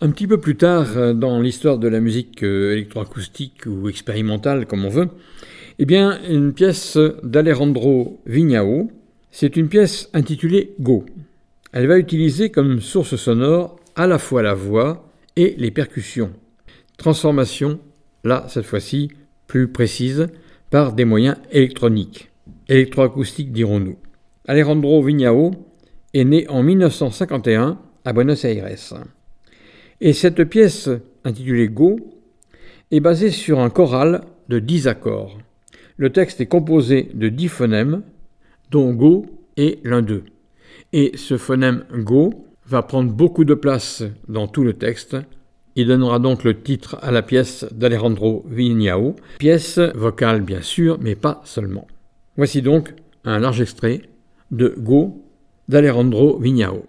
[0.00, 4.90] Un petit peu plus tard, dans l'histoire de la musique électroacoustique ou expérimentale, comme on
[4.90, 5.08] veut,
[5.78, 8.90] eh bien, une pièce d'Alejandro Vignao,
[9.30, 11.06] c'est une pièce intitulée Go.
[11.72, 16.32] Elle va utiliser comme source sonore à la fois la voix et les percussions.
[16.98, 17.80] Transformation,
[18.24, 19.10] là, cette fois-ci,
[19.46, 20.28] plus précise,
[20.70, 22.30] par des moyens électroniques.
[22.68, 23.96] Électroacoustiques, dirons-nous.
[24.46, 25.52] Alejandro Vignao
[26.12, 28.68] est né en 1951 à Buenos Aires.
[30.00, 30.88] Et cette pièce,
[31.24, 31.98] intitulée Go,
[32.90, 35.38] est basée sur un choral de 10 accords.
[35.96, 38.02] Le texte est composé de 10 phonèmes,
[38.70, 40.24] dont Go est l'un d'eux.
[40.92, 45.16] Et ce phonème Go va prendre beaucoup de place dans tout le texte.
[45.76, 51.16] Il donnera donc le titre à la pièce d'Alejandro Vignao, pièce vocale bien sûr, mais
[51.16, 51.86] pas seulement.
[52.36, 52.94] Voici donc
[53.24, 54.02] un large extrait
[54.50, 55.24] de Go
[55.68, 56.84] d'Alejandro Vignao.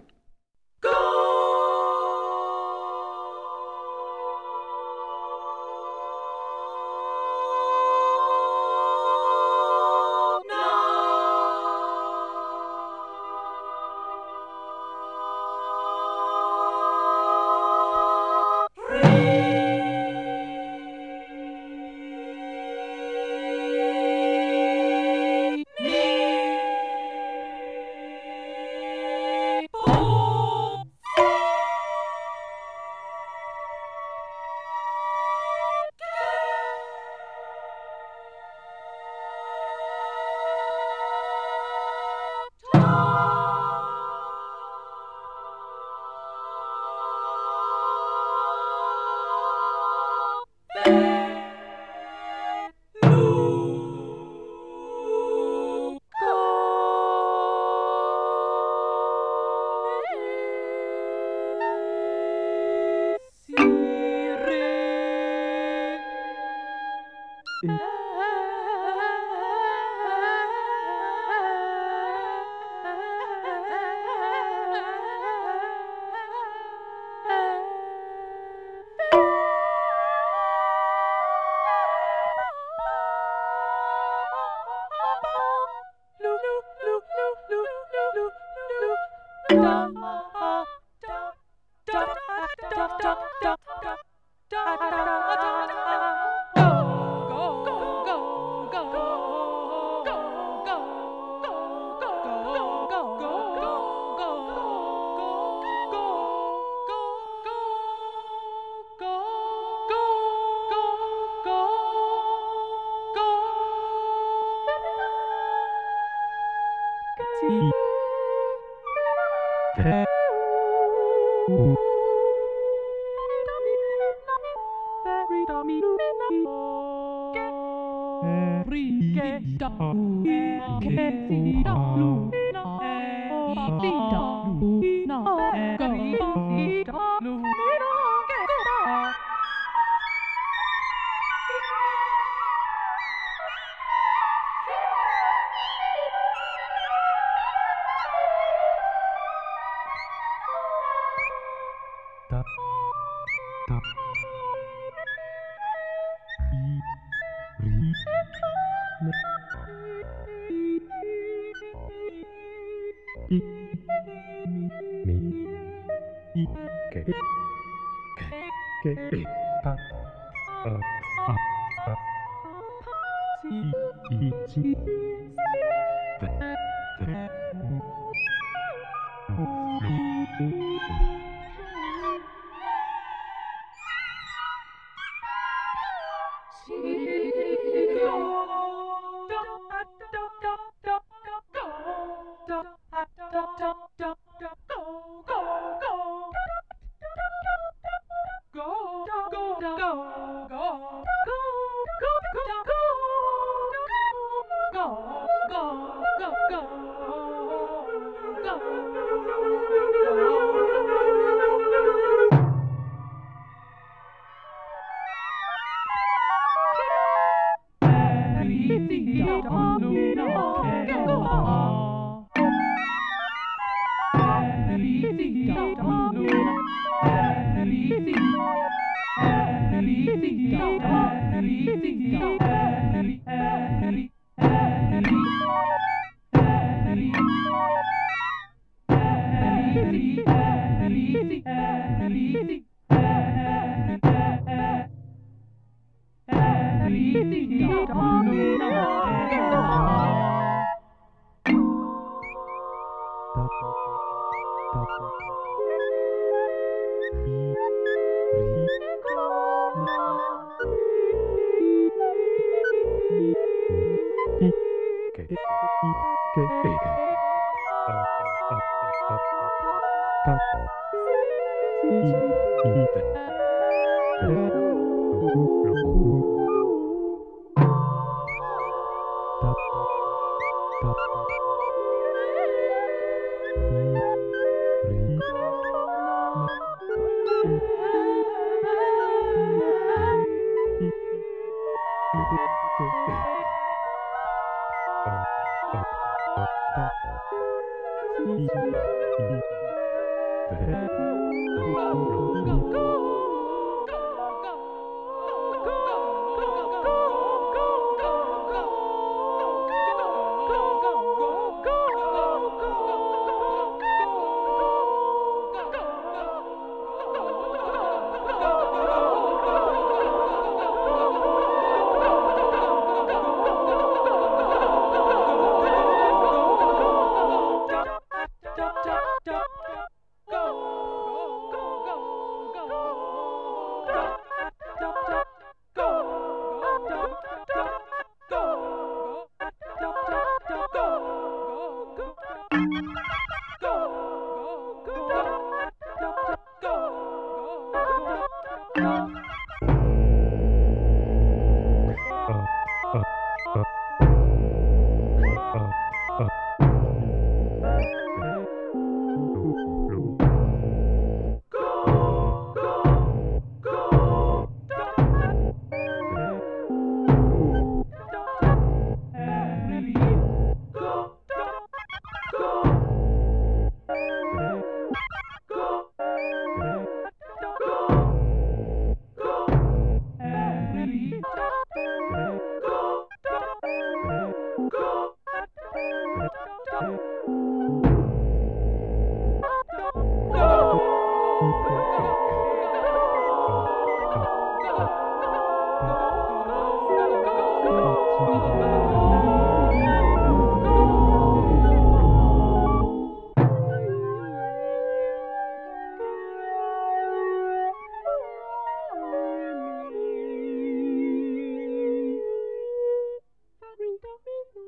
[279.42, 281.15] Go!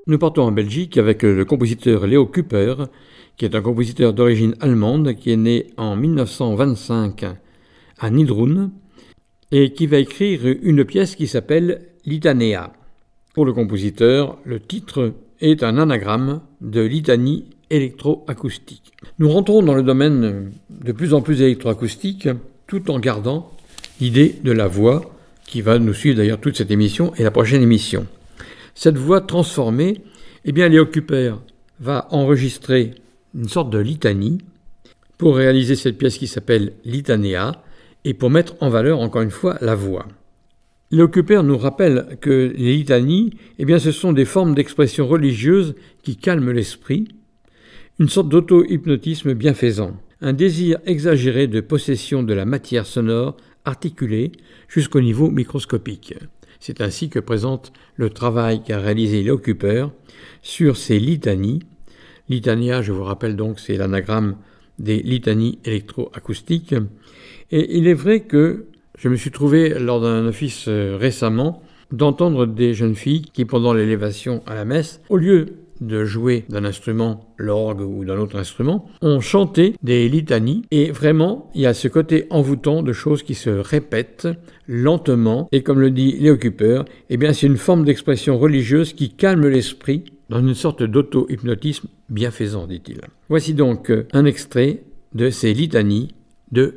[0.08, 2.76] Nous partons en Belgique avec le compositeur Leo Kuper,
[3.36, 7.26] qui est un compositeur d'origine allemande qui est né en 1925
[7.98, 8.70] à Nidrun
[9.52, 12.72] et qui va écrire une pièce qui s'appelle Litanea.
[13.34, 18.94] Pour le compositeur, le titre est un anagramme de litanie électroacoustique.
[19.18, 22.30] Nous rentrons dans le domaine de plus en plus électroacoustique
[22.66, 23.52] tout en gardant
[24.00, 25.02] l'idée de la voix
[25.44, 28.06] qui va nous suivre d'ailleurs toute cette émission et la prochaine émission.
[28.80, 30.02] Cette voix transformée,
[30.44, 31.34] eh bien Léo Kuper
[31.80, 32.92] va enregistrer
[33.34, 34.38] une sorte de litanie
[35.18, 37.60] pour réaliser cette pièce qui s'appelle Litanea
[38.04, 40.06] et pour mettre en valeur encore une fois la voix.
[40.92, 45.74] Léo Kuper nous rappelle que les litanies, eh bien, ce sont des formes d'expression religieuse
[46.04, 47.08] qui calment l'esprit,
[47.98, 54.30] une sorte d'auto-hypnotisme bienfaisant, un désir exagéré de possession de la matière sonore articulée
[54.68, 56.14] jusqu'au niveau microscopique.
[56.60, 59.86] C'est ainsi que présente le travail qu'a réalisé Léo Kuper
[60.42, 61.60] sur ces litanies.
[62.28, 64.36] Litania, je vous rappelle donc, c'est l'anagramme
[64.78, 66.74] des litanies électroacoustiques.
[67.50, 68.66] Et il est vrai que
[68.98, 73.72] je me suis trouvé lors d'un office euh, récemment d'entendre des jeunes filles qui, pendant
[73.72, 78.86] l'élévation à la messe, au lieu de jouer d'un instrument, l'orgue ou d'un autre instrument,
[79.02, 80.62] ont chanté des litanies.
[80.70, 84.28] Et vraiment il y a ce côté envoûtant de choses qui se répètent
[84.66, 85.48] lentement.
[85.52, 89.46] Et comme le dit Léo Cooper, eh bien c'est une forme d'expression religieuse qui calme
[89.46, 93.00] l'esprit dans une sorte d'auto-hypnotisme bienfaisant, dit-il.
[93.28, 94.82] Voici donc un extrait
[95.14, 96.14] de ces litanies
[96.52, 96.74] de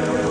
[0.00, 0.30] Léo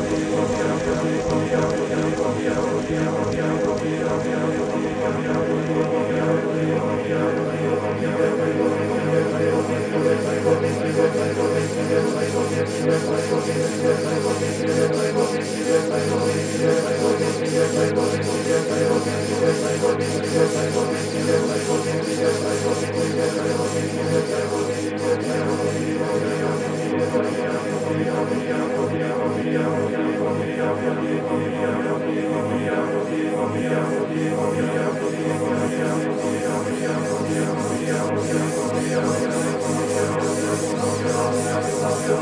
[27.11, 27.58] Cooper.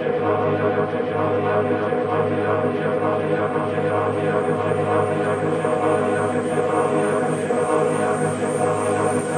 [0.00, 0.14] Thank
[9.32, 9.37] you.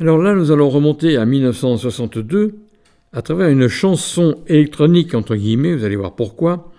[0.00, 2.54] Alors là, nous allons remonter à 1962
[3.12, 6.72] à travers une chanson électronique, entre guillemets, vous allez voir pourquoi,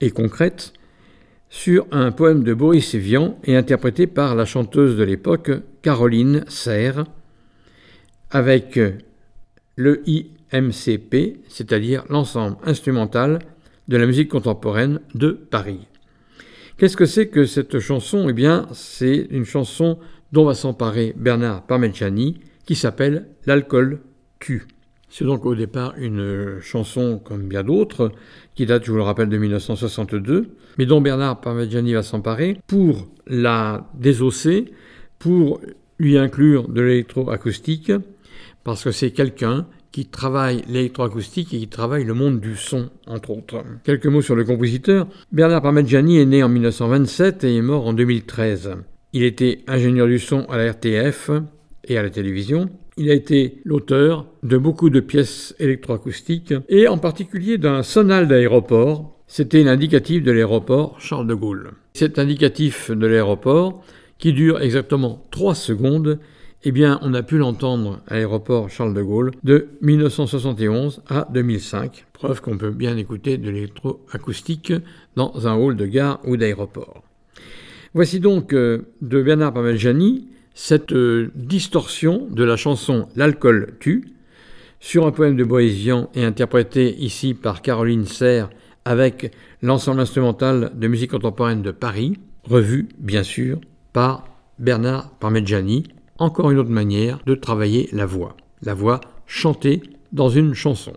[0.00, 0.72] et concrète,
[1.48, 5.52] sur un poème de Boris Vian et interprété par la chanteuse de l'époque,
[5.82, 7.04] Caroline Serre,
[8.32, 8.80] avec
[9.76, 13.38] le IMCP, c'est-à-dire l'ensemble instrumental
[13.86, 15.86] de la musique contemporaine de Paris.
[16.78, 18.28] Qu'est-ce que c'est que cette chanson?
[18.28, 20.00] Eh bien, c'est une chanson
[20.32, 24.00] dont va s'emparer Bernard Parmigiani qui s'appelle L'alcool
[24.38, 24.66] tue.
[25.08, 28.12] C'est donc au départ une chanson comme bien d'autres,
[28.54, 30.48] qui date, je vous le rappelle, de 1962,
[30.78, 34.72] mais dont Bernard Parmigiani va s'emparer pour la désosser,
[35.18, 35.60] pour
[35.98, 37.92] lui inclure de l'électroacoustique,
[38.64, 43.30] parce que c'est quelqu'un qui travaille l'électroacoustique et qui travaille le monde du son, entre
[43.30, 43.64] autres.
[43.84, 45.06] Quelques mots sur le compositeur.
[45.32, 48.74] Bernard Parmigiani est né en 1927 et est mort en 2013.
[49.14, 51.30] Il était ingénieur du son à la RTF
[51.86, 52.68] et à la télévision.
[52.96, 59.18] Il a été l'auteur de beaucoup de pièces électroacoustiques et en particulier d'un sonal d'aéroport.
[59.26, 61.72] C'était l'indicatif de l'aéroport Charles de Gaulle.
[61.94, 63.82] Cet indicatif de l'aéroport,
[64.18, 66.18] qui dure exactement 3 secondes,
[66.64, 72.06] eh bien, on a pu l'entendre à l'aéroport Charles de Gaulle de 1971 à 2005.
[72.12, 74.72] Preuve qu'on peut bien écouter de l'électroacoustique
[75.16, 77.02] dans un hall de gare ou d'aéroport.
[77.94, 84.14] Voici donc euh, de Bernard Parmigiani cette euh, distorsion de la chanson L'alcool tue,
[84.80, 88.48] sur un poème de Boésian et interprété ici par Caroline Serre
[88.86, 93.60] avec l'ensemble instrumental de musique contemporaine de Paris, revu bien sûr
[93.92, 94.24] par
[94.58, 95.84] Bernard Parmigiani,
[96.18, 99.82] encore une autre manière de travailler la voix, la voix chantée
[100.12, 100.94] dans une chanson.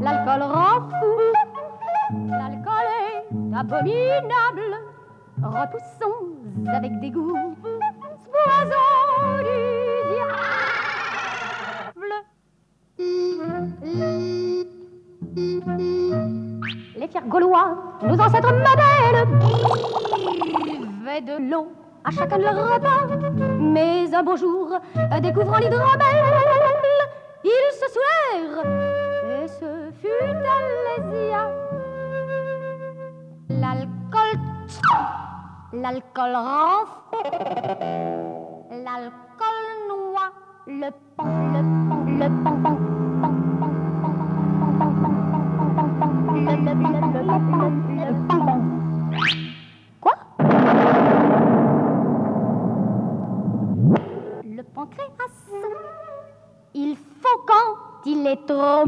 [0.00, 1.18] L'alcool rend fou,
[2.28, 4.74] l'alcool est abominable.
[5.42, 6.34] Repoussons
[6.68, 8.88] avec dégoût ce poison
[9.38, 9.58] du
[10.14, 10.54] diable.
[16.96, 19.26] Les fiers gaulois, nos ancêtres modèles,
[20.78, 21.68] buvaient de l'eau
[22.04, 23.06] à chacun de leurs repas.
[23.58, 24.78] Mais un beau jour,
[25.20, 26.24] découvrant l'hydromel,
[27.44, 29.13] ils se souhairent
[29.46, 30.08] ce fut
[30.58, 31.50] Alésia.
[33.48, 34.38] L'alcool,
[35.72, 36.34] l'alcool
[36.86, 37.18] fou,
[38.70, 40.30] l'alcool noie
[40.66, 42.60] le pont, le pont, le pont,
[46.34, 47.34] le, le, le, le, le,
[48.06, 48.62] le pont.
[50.00, 50.16] Quoi
[54.44, 55.34] Le pancréas
[56.76, 58.84] il faut quand il est trop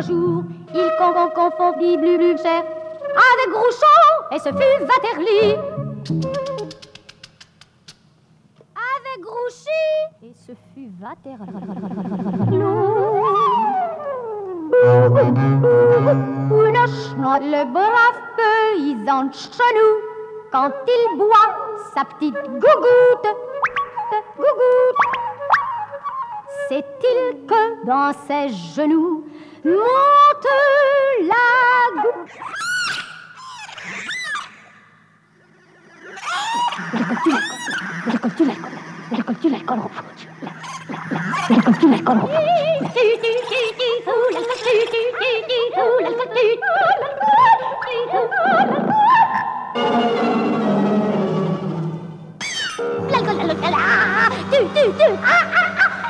[0.00, 0.44] un jour,
[0.74, 4.00] il confond, confondit Blubcher avec Grouchon,
[4.32, 5.58] et ce fut Waterloo.
[8.76, 9.84] Avec Grouchy,
[10.22, 10.90] et ce fut
[16.86, 19.90] chenotte, le brave paysan de chenou,
[20.50, 21.50] quand il boit
[21.94, 23.28] sa petite gougoute,
[24.36, 24.96] gougoute,
[26.68, 29.24] c'est-il que dans ses genoux
[29.64, 30.48] monte
[31.28, 32.32] la goutte
[38.06, 38.70] L'alcool tue l'alcool,
[39.10, 39.80] l'alcool tue l'alcool,
[41.50, 42.18] l'alcool tue l'alcool,
[53.10, 56.09] L'alcool, l'alcool, ah, tue, tue, tue, ah, ah, ah,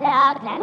[0.00, 0.62] Lörglen.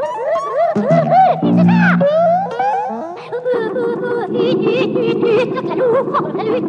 [5.42, 6.64] Ytterklädd oformell ut.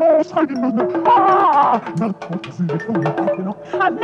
[0.00, 0.46] Åsa,
[3.66, 3.98] Thank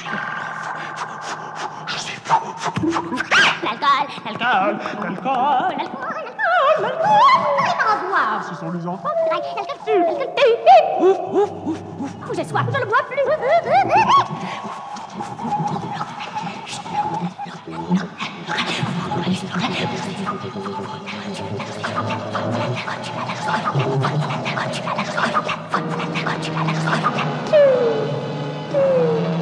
[0.00, 0.55] you.
[3.62, 7.14] L'alcool, l'alcool, l'alcool, l'alcool, l'alcool,
[7.64, 8.38] les parents boivent.
[8.38, 9.08] Ah, ce sont les enfants.
[9.08, 10.26] Oh, l'alcool l'alcool.
[11.00, 12.12] Ouf, ouf, ouf, ouf.
[12.34, 13.16] J'ai soif, je ne bois plus.
[28.68, 29.35] Thank you.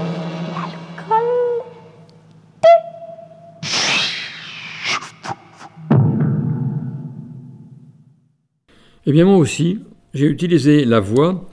[9.06, 9.80] Eh bien moi aussi,
[10.14, 11.46] j'ai utilisé la voix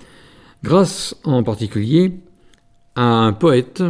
[0.63, 2.13] grâce en particulier
[2.95, 3.83] à un poète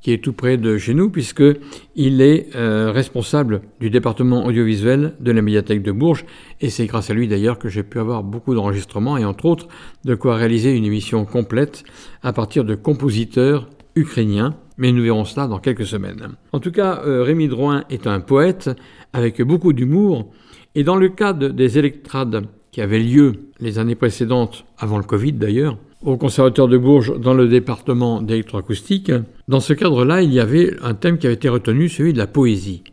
[0.00, 5.30] qui est tout près de chez nous, puisqu'il est euh, responsable du département audiovisuel de
[5.30, 6.24] la médiathèque de Bourges,
[6.60, 9.68] et c'est grâce à lui d'ailleurs que j'ai pu avoir beaucoup d'enregistrements, et entre autres
[10.04, 11.84] de quoi réaliser une émission complète
[12.22, 16.30] à partir de compositeurs ukrainiens, mais nous verrons cela dans quelques semaines.
[16.52, 18.70] En tout cas, euh, Rémi Drouin est un poète
[19.12, 20.32] avec beaucoup d'humour,
[20.74, 22.48] et dans le cadre des électrades
[22.78, 27.34] qui avaient lieu les années précédentes, avant le Covid d'ailleurs, au Conservatoire de Bourges dans
[27.34, 29.10] le département d'électroacoustique.
[29.48, 32.28] Dans ce cadre-là, il y avait un thème qui avait été retenu, celui de la
[32.28, 32.84] poésie.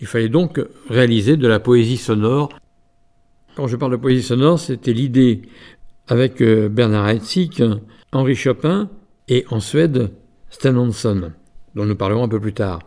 [0.00, 2.58] Il fallait donc réaliser de la poésie sonore.
[3.54, 5.42] Quand je parle de poésie sonore, c'était l'idée
[6.08, 7.62] avec euh, Bernard Heitzig,
[8.12, 8.88] Henri Chopin
[9.28, 10.10] et en Suède
[10.48, 11.32] Sten Hansson,
[11.74, 12.78] dont nous parlerons un peu plus tard.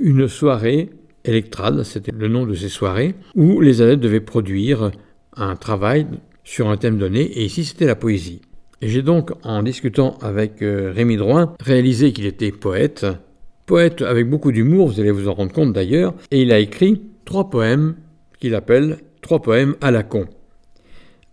[0.00, 0.88] Une soirée
[1.26, 4.90] électrade, c'était le nom de ces soirées, où les élèves devaient produire
[5.38, 6.06] un travail
[6.44, 8.42] sur un thème donné, et ici c'était la poésie.
[8.80, 13.06] J'ai donc, en discutant avec euh, Rémi Drouin, réalisé qu'il était poète,
[13.66, 17.02] poète avec beaucoup d'humour, vous allez vous en rendre compte d'ailleurs, et il a écrit
[17.24, 17.96] trois poèmes
[18.40, 20.26] qu'il appelle trois poèmes à la con.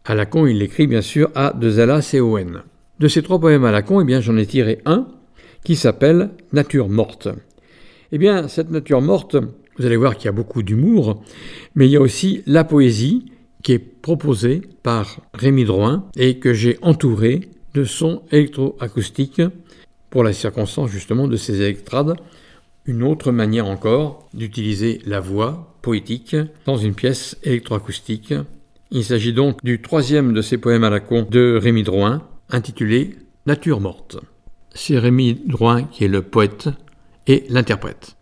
[0.06, 2.64] À la con, il l'écrit bien sûr à de Zala C-O-N.
[3.00, 5.08] De ces trois poèmes à la con, eh bien, j'en ai tiré un
[5.64, 7.28] qui s'appelle Nature morte.
[8.12, 9.36] Eh bien, cette nature morte,
[9.78, 11.24] vous allez voir qu'il y a beaucoup d'humour,
[11.74, 13.26] mais il y a aussi la poésie,
[13.66, 19.42] qui est proposé par Rémi Drouin et que j'ai entouré de sons électroacoustiques
[20.12, 22.16] pour la circonstance justement de ces électrades.
[22.86, 26.36] Une autre manière encore d'utiliser la voix poétique
[26.68, 28.36] dans une pièce électroacoustique.
[28.92, 33.16] Il s'agit donc du troisième de ces poèmes à la con de Rémi Drouin, intitulé
[33.48, 34.18] Nature morte.
[34.76, 36.70] C'est Rémi Drouin qui est le poète
[37.26, 38.15] et l'interprète.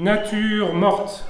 [0.00, 1.26] Nature morte.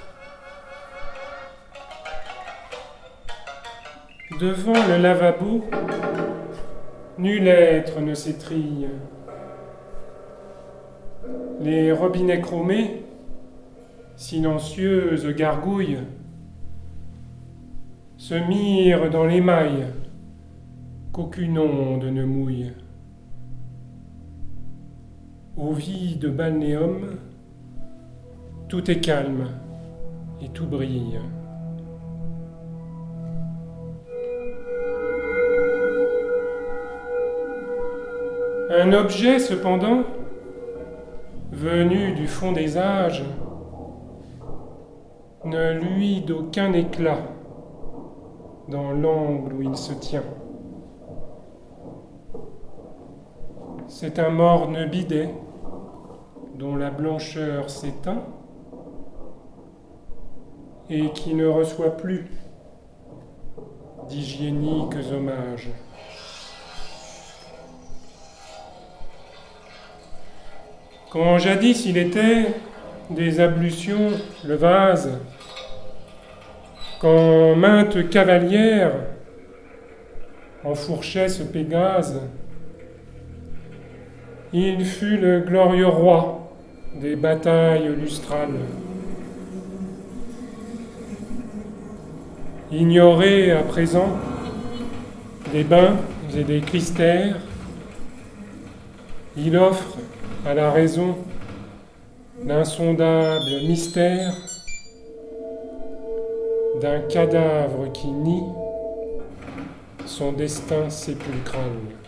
[4.40, 5.64] Devant le lavabo,
[7.18, 8.88] nul être ne s'étrille.
[11.60, 13.02] Les robinets chromés,
[14.14, 15.98] silencieuses gargouilles,
[18.18, 19.86] se mirent dans l'émail
[21.12, 22.70] qu'aucune onde ne mouille.
[25.56, 27.16] Au vide balnéum,
[28.70, 29.48] tout est calme
[30.40, 31.18] et tout brille.
[38.70, 40.04] Un objet, cependant,
[41.50, 43.24] venu du fond des âges,
[45.44, 47.18] ne luit d'aucun éclat
[48.68, 50.22] dans l'angle où il se tient.
[53.88, 55.34] C'est un morne bidet
[56.54, 58.22] dont la blancheur s'éteint
[60.90, 62.26] et qui ne reçoit plus
[64.08, 65.68] d'hygiéniques hommages.
[71.10, 72.54] Quand jadis il était
[73.10, 74.10] des ablutions
[74.44, 75.18] le vase,
[77.00, 78.92] quand mainte cavalière
[80.64, 82.20] enfourchait ce Pégase,
[84.52, 86.52] il fut le glorieux roi
[87.00, 88.58] des batailles lustrales.
[92.72, 94.16] Ignorer à présent
[95.52, 95.96] des bains
[96.36, 97.36] et des clistères,
[99.36, 99.96] il offre
[100.46, 101.16] à la raison
[102.44, 104.34] l'insondable mystère
[106.80, 108.42] d'un cadavre qui nie
[110.06, 111.99] son destin sépulcral.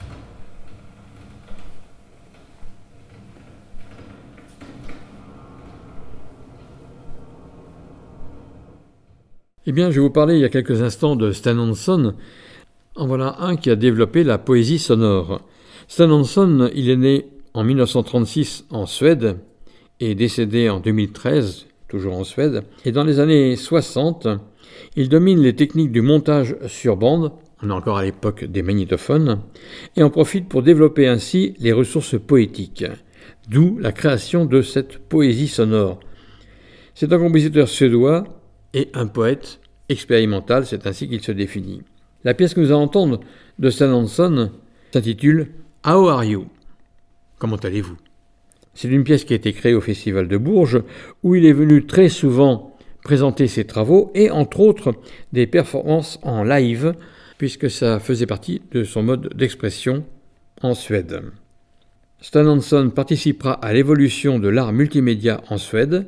[9.65, 12.15] Eh bien, je vais vous parler il y a quelques instants de Stan Hanson.
[12.97, 15.41] En voilà un qui a développé la poésie sonore.
[15.87, 19.37] Stan Hanson, il est né en 1936 en Suède
[20.01, 22.65] et décédé en 2013, toujours en Suède.
[22.85, 24.27] Et dans les années 60,
[24.97, 27.31] il domine les techniques du montage sur bande,
[27.63, 29.43] on est encore à l'époque des magnétophones,
[29.97, 32.85] et en profite pour développer ainsi les ressources poétiques,
[33.49, 36.01] d'où la création de cette poésie sonore.
[36.95, 38.25] C'est un compositeur suédois
[38.75, 41.83] et un poète expérimental, c'est ainsi qu'il se définit.
[42.25, 43.21] La pièce que nous allons entendre
[43.59, 44.51] de Stan Hanson
[44.93, 45.49] s'intitule
[45.87, 46.47] How are you?
[47.39, 47.97] Comment allez-vous?
[48.75, 50.83] C'est une pièce qui a été créée au Festival de Bourges,
[51.23, 54.95] où il est venu très souvent présenter ses travaux et entre autres
[55.33, 56.95] des performances en live,
[57.37, 60.05] puisque ça faisait partie de son mode d'expression
[60.63, 61.23] en Suède.
[62.21, 66.07] Stan Hansson participera à l'évolution de l'art multimédia en Suède,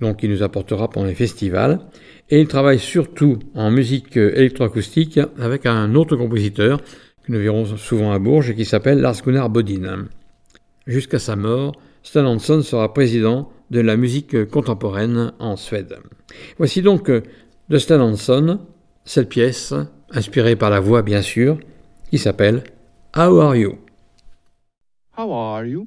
[0.00, 1.80] donc il nous apportera pendant les festivals,
[2.30, 6.80] et il travaille surtout en musique électroacoustique avec un autre compositeur
[7.24, 10.08] que nous verrons souvent à Bourges et qui s'appelle Lars Gunnar Bodin.
[10.86, 11.72] Jusqu'à sa mort,
[12.02, 15.98] Stan Hansson sera président de la musique contemporaine en Suède.
[16.58, 18.60] Voici donc de Stan Hansson
[19.04, 19.74] cette pièce,
[20.10, 21.58] inspirée par la voix bien sûr,
[22.10, 22.64] qui s'appelle
[23.16, 23.78] How Are You?
[25.16, 25.86] How are you?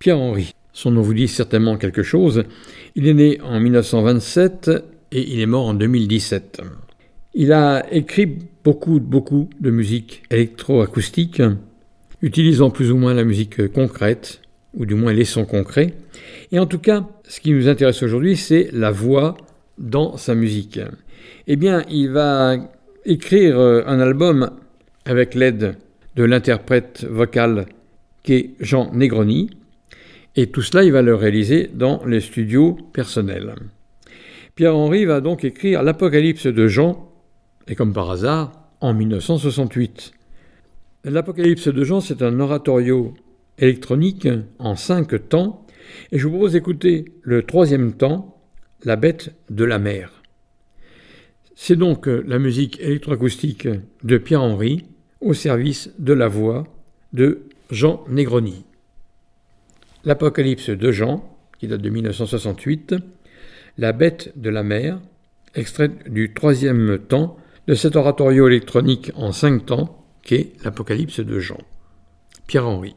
[0.00, 2.44] Pierre-Henri, son nom vous dit certainement quelque chose.
[2.96, 4.70] Il est né en 1927
[5.12, 6.62] et il est mort en 2017.
[7.34, 11.42] Il a écrit beaucoup, beaucoup de musique électroacoustique,
[12.22, 14.40] utilisant plus ou moins la musique concrète,
[14.72, 15.92] ou du moins les sons concrets.
[16.50, 19.36] Et en tout cas, ce qui nous intéresse aujourd'hui, c'est la voix
[19.76, 20.80] dans sa musique.
[21.46, 22.56] Eh bien, il va
[23.04, 24.50] écrire un album
[25.04, 25.76] avec l'aide
[26.16, 27.66] de l'interprète vocal
[28.22, 29.50] qu'est Jean Negroni,
[30.36, 33.54] et tout cela, il va le réaliser dans les studios personnels.
[34.54, 37.12] Pierre-Henri va donc écrire l'Apocalypse de Jean,
[37.68, 40.12] et comme par hasard, en 1968.
[41.04, 43.14] L'Apocalypse de Jean, c'est un oratorio
[43.58, 44.28] électronique
[44.58, 45.66] en cinq temps,
[46.12, 48.36] et je vous propose d'écouter le troisième temps,
[48.84, 50.22] La bête de la mer.
[51.54, 53.68] C'est donc la musique électroacoustique
[54.02, 54.86] de Pierre-Henri
[55.20, 56.66] au service de la voix
[57.12, 58.64] de Jean Negroni.
[60.04, 61.22] L'Apocalypse de Jean,
[61.58, 62.94] qui date de 1968,
[63.78, 64.98] La bête de la mer,
[65.54, 67.36] extrait du troisième temps
[67.66, 71.58] de cet oratorio électronique en cinq temps qu'est l'Apocalypse de Jean.
[72.46, 72.96] Pierre-Henri.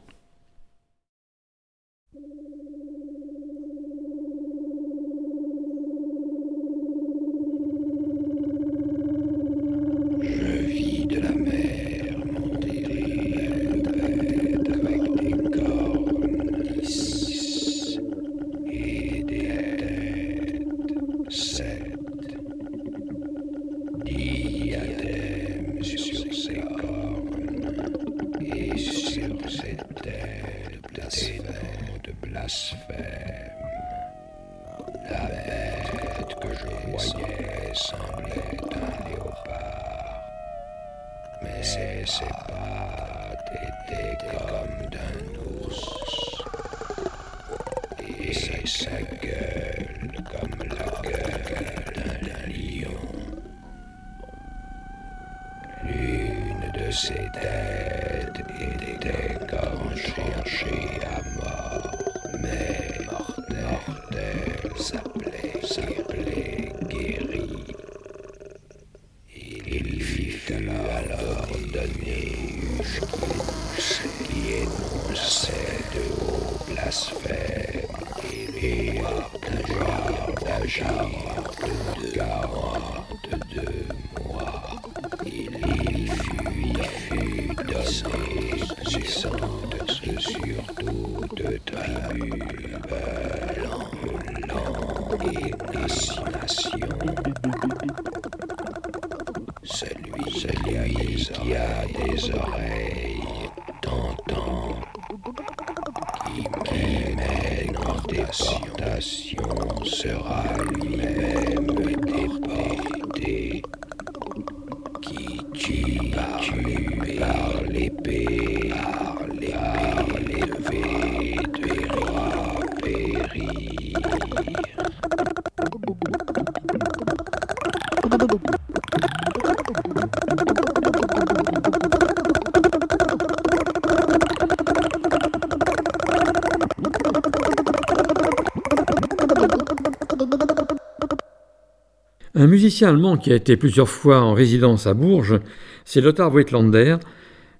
[142.35, 145.39] Un musicien allemand qui a été plusieurs fois en résidence à Bourges,
[145.85, 146.97] c'est Lothar Weitlander,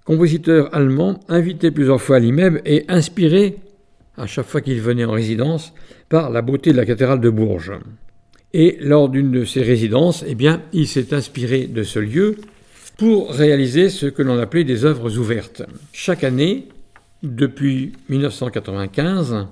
[0.04, 3.56] compositeur allemand invité plusieurs fois à l'IMEB et inspiré,
[4.16, 5.72] à chaque fois qu'il venait en résidence,
[6.08, 7.72] par la beauté de la cathédrale de Bourges.
[8.52, 12.36] Et lors d'une de ses résidences, eh bien, il s'est inspiré de ce lieu
[12.96, 15.62] pour réaliser ce que l'on appelait des œuvres ouvertes.
[15.92, 16.68] Chaque année,
[17.24, 19.48] depuis 1995,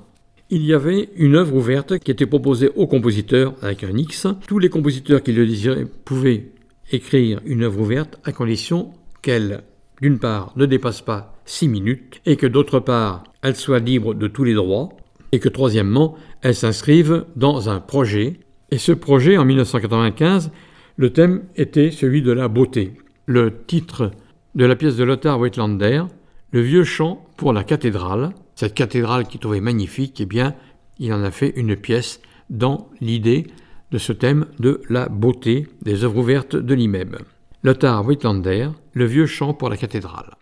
[0.50, 4.26] il y avait une œuvre ouverte qui était proposée aux compositeurs avec un X.
[4.46, 6.50] Tous les compositeurs qui le désiraient pouvaient
[6.92, 8.92] écrire une œuvre ouverte à condition
[9.22, 9.62] qu'elle,
[10.02, 14.26] d'une part, ne dépasse pas six minutes et que d'autre part, elle soit libre de
[14.26, 14.90] tous les droits
[15.30, 18.40] et que troisièmement, elle s'inscrive dans un projet.
[18.72, 20.50] Et ce projet, en 1995,
[20.96, 22.94] le thème était celui de la beauté.
[23.26, 24.10] Le titre
[24.56, 26.02] de la pièce de Lothar Weitlander,
[26.50, 30.54] Le vieux chant pour la cathédrale, cette cathédrale qu'il trouvait magnifique, eh bien,
[30.98, 32.20] il en a fait une pièce
[32.50, 33.46] dans l'idée
[33.92, 37.16] de ce thème de la beauté des œuvres ouvertes de l'IMEB.
[37.62, 40.36] Lothar Weitlander, Le vieux chant pour la cathédrale.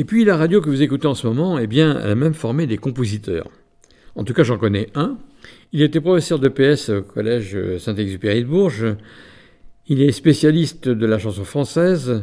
[0.00, 2.32] Et puis la radio que vous écoutez en ce moment, eh bien, elle a même
[2.32, 3.50] formé des compositeurs.
[4.14, 5.18] En tout cas, j'en connais un.
[5.72, 8.96] Il était professeur de PS au collège Saint-Exupéry de Bourges.
[9.88, 12.22] Il est spécialiste de la chanson française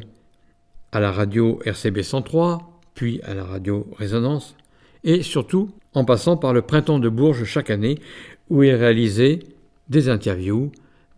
[0.92, 4.56] à la radio RCB 103, puis à la radio Résonance,
[5.04, 8.00] et surtout en passant par le Printemps de Bourges chaque année,
[8.50, 9.38] où il réalisait
[9.88, 10.72] des interviews,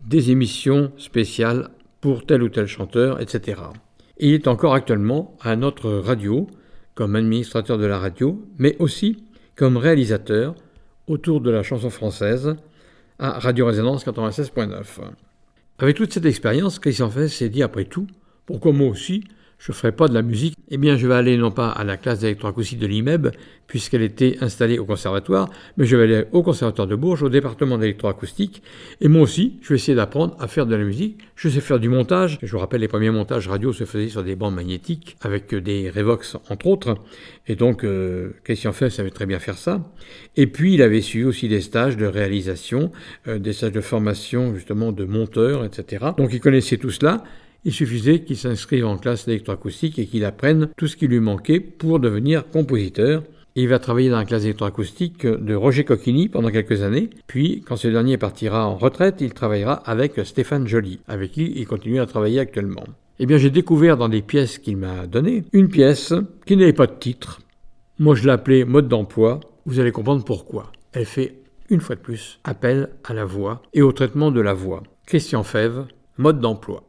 [0.05, 1.69] des émissions spéciales
[2.01, 3.61] pour tel ou tel chanteur, etc.
[4.21, 6.47] Il est encore actuellement à notre radio,
[6.93, 9.23] comme administrateur de la radio, mais aussi
[9.55, 10.55] comme réalisateur
[11.07, 12.57] autour de la chanson française
[13.17, 14.83] à Radio Résonance 96.9.
[15.79, 18.07] Avec toute cette expérience, Christian Fess s'est dit après tout,
[18.45, 19.23] pourquoi moi aussi
[19.59, 21.83] je ne ferai pas de la musique Eh bien, je vais aller non pas à
[21.83, 23.27] la classe d'électroacoustique de l'IMEB,
[23.67, 27.77] puisqu'elle était installée au conservatoire, mais je vais aller au conservatoire de Bourges, au département
[27.77, 28.63] d'électroacoustique,
[29.01, 31.19] et moi aussi, je vais essayer d'apprendre à faire de la musique.
[31.35, 32.39] Je sais faire du montage.
[32.41, 35.89] Je vous rappelle, les premiers montages radio se faisaient sur des bandes magnétiques, avec des
[35.89, 36.95] Revox, entre autres,
[37.47, 39.91] et donc euh, Christian Fess savait très bien faire ça.
[40.37, 42.91] Et puis, il avait suivi aussi des stages de réalisation,
[43.27, 46.05] euh, des stages de formation, justement, de monteur, etc.
[46.17, 47.23] Donc, il connaissait tout cela.
[47.65, 51.59] Il suffisait qu'il s'inscrive en classe d'électroacoustique et qu'il apprenne tout ce qui lui manquait
[51.59, 53.23] pour devenir compositeur.
[53.55, 57.75] Il va travailler dans la classe d'électroacoustique de Roger Coquini pendant quelques années, puis quand
[57.75, 62.05] ce dernier partira en retraite, il travaillera avec Stéphane Joly, avec qui il continue à
[62.05, 62.85] travailler actuellement.
[63.19, 66.13] Eh bien, j'ai découvert dans des pièces qu'il m'a données une pièce
[66.45, 67.41] qui n'avait pas de titre.
[67.97, 69.41] Moi, je l'appelais mode d'emploi.
[69.65, 70.71] Vous allez comprendre pourquoi.
[70.93, 74.53] Elle fait, une fois de plus, appel à la voix et au traitement de la
[74.53, 74.83] voix.
[75.05, 76.88] Christian Fèvre, mode d'emploi.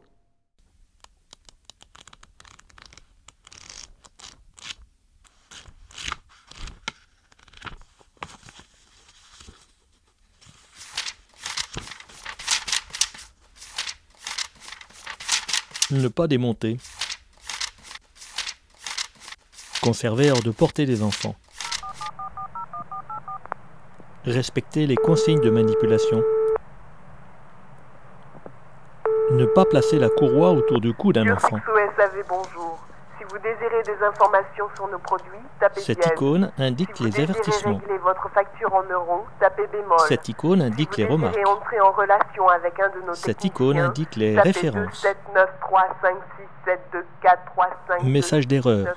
[15.91, 16.77] Ne pas démonter.
[19.81, 21.35] Conserver hors de portée des enfants.
[24.23, 26.23] Respecter les consignes de manipulation.
[29.31, 31.57] Ne pas placer la courroie autour du cou d'un enfant.
[31.97, 32.79] SAV, bonjour.
[33.21, 36.11] Si vous désirez des informations sur nos produits, tapez Cette dièse.
[36.13, 37.77] icône indique Si les avertissements.
[37.77, 39.99] régler votre facture en euros, tapez bémol.
[40.07, 41.35] Cette icône indique les Si remarques.
[41.35, 45.03] désirez entrer en relation avec un de nos Cette icône indique les tapez références.
[45.03, 48.87] 2, 7, 9, 3, 5, 6, 7, 2, 4, 3, 5, Message d'erreur.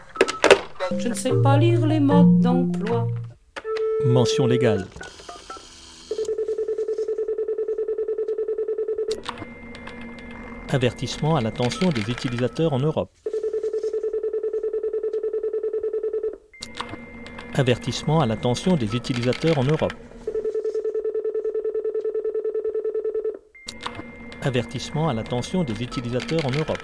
[0.96, 3.06] Je ne sais pas lire les modes d'emploi.
[4.06, 4.86] Mention légale.
[10.70, 13.10] Avertissement à l'attention des utilisateurs en Europe.
[17.56, 19.92] Avertissement à l'attention des utilisateurs en Europe.
[24.42, 26.82] Avertissement à l'attention des utilisateurs en Europe.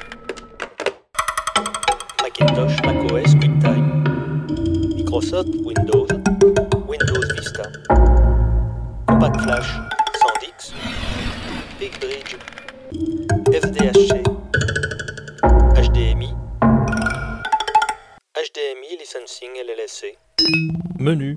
[2.22, 4.04] Macintosh, macOS, QuickTime.
[4.94, 6.06] Microsoft, Windows,
[6.86, 7.64] Windows Vista.
[9.08, 9.74] Compact Flash,
[10.22, 10.72] SanDix,
[11.80, 12.36] Big Bridge,
[13.52, 14.22] SDHC,
[15.74, 16.32] HDMI,
[18.36, 20.29] HDMI Licensing LLC.
[20.98, 21.36] Menu.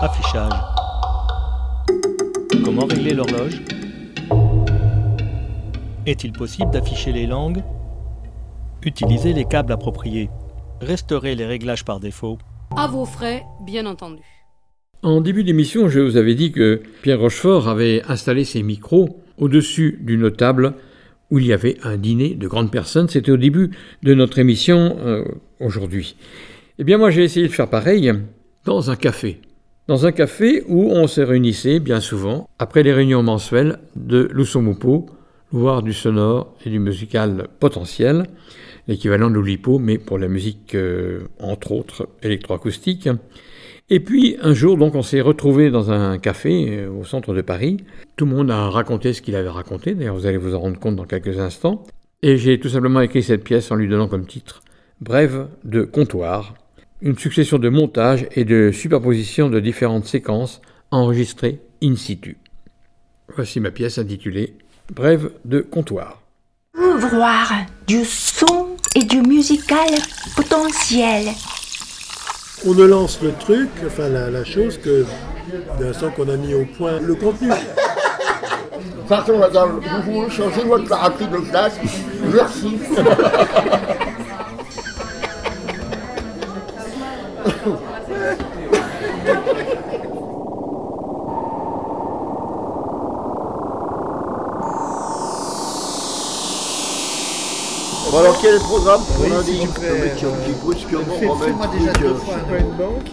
[0.00, 0.52] Affichage.
[2.64, 3.60] Comment régler l'horloge?
[6.06, 7.62] Est-il possible d'afficher les langues?
[8.84, 10.30] Utilisez les câbles appropriés.
[10.80, 12.38] Restaurez les réglages par défaut.
[12.76, 14.22] À vos frais, bien entendu.
[15.02, 19.98] En début d'émission, je vous avais dit que Pierre Rochefort avait installé ses micros au-dessus
[20.00, 20.74] d'une table
[21.30, 23.08] où il y avait un dîner de grandes personnes.
[23.08, 23.70] C'était au début
[24.02, 25.24] de notre émission euh,
[25.60, 26.16] aujourd'hui.
[26.78, 28.12] Eh bien, moi, j'ai essayé de faire pareil
[28.64, 29.40] dans un café.
[29.88, 35.06] Dans un café où on se réunissait bien souvent après les réunions mensuelles de Lusomupo,
[35.52, 38.24] Loire du sonore et du musical potentiel,
[38.88, 43.10] l'équivalent de l'Oulipo, mais pour la musique, euh, entre autres, électroacoustique.
[43.90, 47.42] Et puis un jour, donc, on s'est retrouvé dans un café euh, au centre de
[47.42, 47.76] Paris.
[48.16, 49.94] Tout le monde a raconté ce qu'il avait raconté.
[49.94, 51.84] D'ailleurs, vous allez vous en rendre compte dans quelques instants.
[52.22, 54.62] Et j'ai tout simplement écrit cette pièce en lui donnant comme titre
[55.02, 56.54] Brève de comptoir.
[57.02, 60.60] Une succession de montages et de superpositions de différentes séquences
[60.90, 62.38] enregistrées in situ.
[63.34, 64.56] Voici ma pièce intitulée
[64.94, 66.22] Brève de comptoir.
[66.76, 67.52] Ouvroir
[67.86, 69.88] du son et du musical
[70.36, 71.28] potentiel.
[72.66, 75.04] On ne lance le truc, enfin la, la chose, que
[75.78, 77.50] d'un l'instant qu'on a mis au point le contenu.
[79.08, 81.78] Pardon madame, vous voulez changer votre parapluie de classe
[82.32, 82.78] Merci.
[98.12, 100.30] Bon alors quel est le programme pour Oui, lundi si Le mec qui, euh,
[101.72, 103.10] déjà euh, une banque.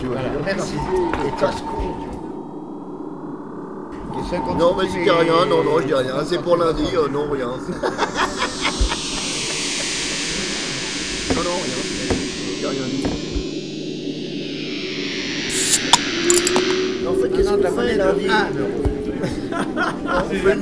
[0.00, 0.16] Tu vois.
[0.44, 0.74] Merci.
[1.26, 1.82] Et casse-con.
[4.18, 6.14] Et 50 Non mais dis rien, non, non, je dis rien.
[6.26, 7.46] C'est pour lundi, euh, non, rien.
[11.36, 11.76] non, non, rien.
[12.58, 13.11] J'ai rien dit.
[17.08, 18.48] En fait, qu'est-ce non, de la qu'on fait un
[20.04, 20.60] On C'est fait le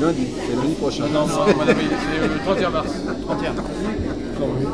[0.00, 1.08] Lundi, c'est lundi prochain.
[1.08, 2.92] Non, non, avis, c'est le 31 mars.
[3.26, 3.52] 31.
[3.52, 3.64] Donc,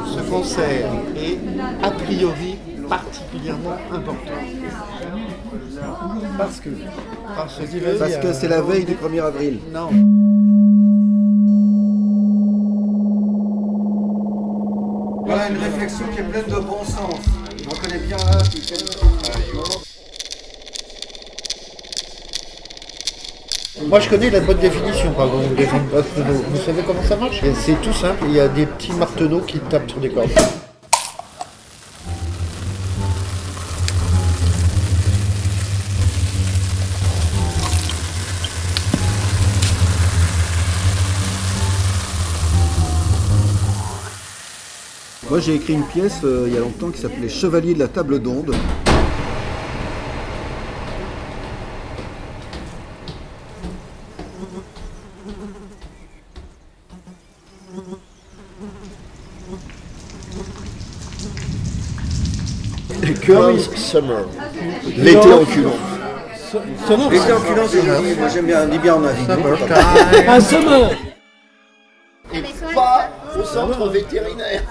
[0.06, 1.38] ce concert est
[1.82, 2.58] a priori
[2.88, 4.34] particulièrement important.
[6.36, 6.68] Parce que.
[7.36, 9.58] Parce que, Parce que c'est la veille du 1er avril.
[9.72, 9.88] Non.
[15.34, 17.16] Voilà une réflexion qui est pleine de bon sens.
[17.66, 18.16] On connaît bien
[23.88, 25.12] Moi je connais la bonne définition
[25.56, 25.66] des
[26.20, 26.44] l'eau.
[26.50, 27.40] Vous savez comment ça marche?
[27.64, 30.30] C'est tout simple, il y a des petits marteneaux qui tapent sur des cordes.
[45.34, 47.88] Moi j'ai écrit une pièce euh, il y a longtemps qui s'appelait Chevalier de la
[47.88, 48.54] table d'onde.
[63.20, 64.26] Curry Summer.
[64.96, 65.70] L'été en culant.
[67.10, 68.14] L'été en culant, c'est joli.
[68.16, 69.26] Moi j'aime bien, on dit bien en avis.
[70.28, 70.90] Un summer
[72.32, 72.40] Et
[72.72, 74.62] pas au centre vétérinaire.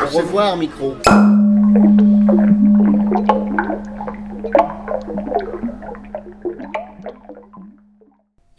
[0.00, 0.96] Au revoir, micro.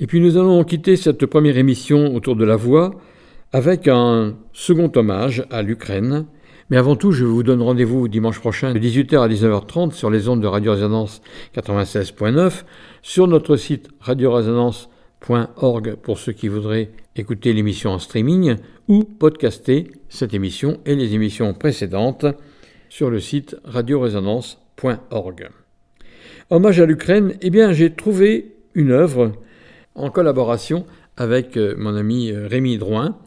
[0.01, 2.91] Et puis nous allons quitter cette première émission autour de la voix
[3.51, 6.25] avec un second hommage à l'Ukraine.
[6.69, 10.29] Mais avant tout, je vous donne rendez-vous dimanche prochain de 18h à 19h30 sur les
[10.29, 11.21] ondes de Radio Résonance
[11.55, 12.63] 96.9,
[13.01, 18.57] sur notre site radioresonance.org pour ceux qui voudraient écouter l'émission en streaming
[18.87, 22.27] ou podcaster cette émission et les émissions précédentes
[22.87, 25.49] sur le site radioresonance.org.
[26.51, 29.31] Hommage à l'Ukraine, eh bien j'ai trouvé une œuvre
[29.95, 30.85] en collaboration
[31.19, 33.17] avec euh, mon ami euh, Rémi Drouin,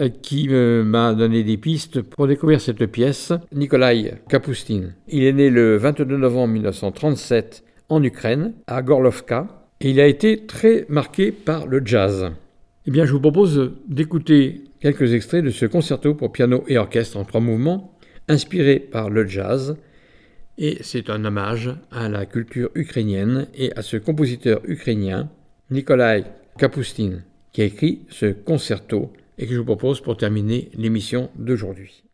[0.00, 4.92] euh, qui m'a donné des pistes pour découvrir cette pièce, Nikolai Kapustin.
[5.08, 9.46] Il est né le 22 novembre 1937 en Ukraine, à Gorlovka,
[9.80, 12.30] et il a été très marqué par le jazz.
[12.86, 17.16] Eh bien, je vous propose d'écouter quelques extraits de ce concerto pour piano et orchestre
[17.16, 17.96] en trois mouvements,
[18.28, 19.76] inspiré par le jazz,
[20.56, 25.28] et c'est un hommage à la culture ukrainienne et à ce compositeur ukrainien,
[25.70, 26.24] Nikolai
[26.58, 27.22] Kapustin,
[27.52, 32.04] qui a écrit ce concerto et que je vous propose pour terminer l'émission d'aujourd'hui.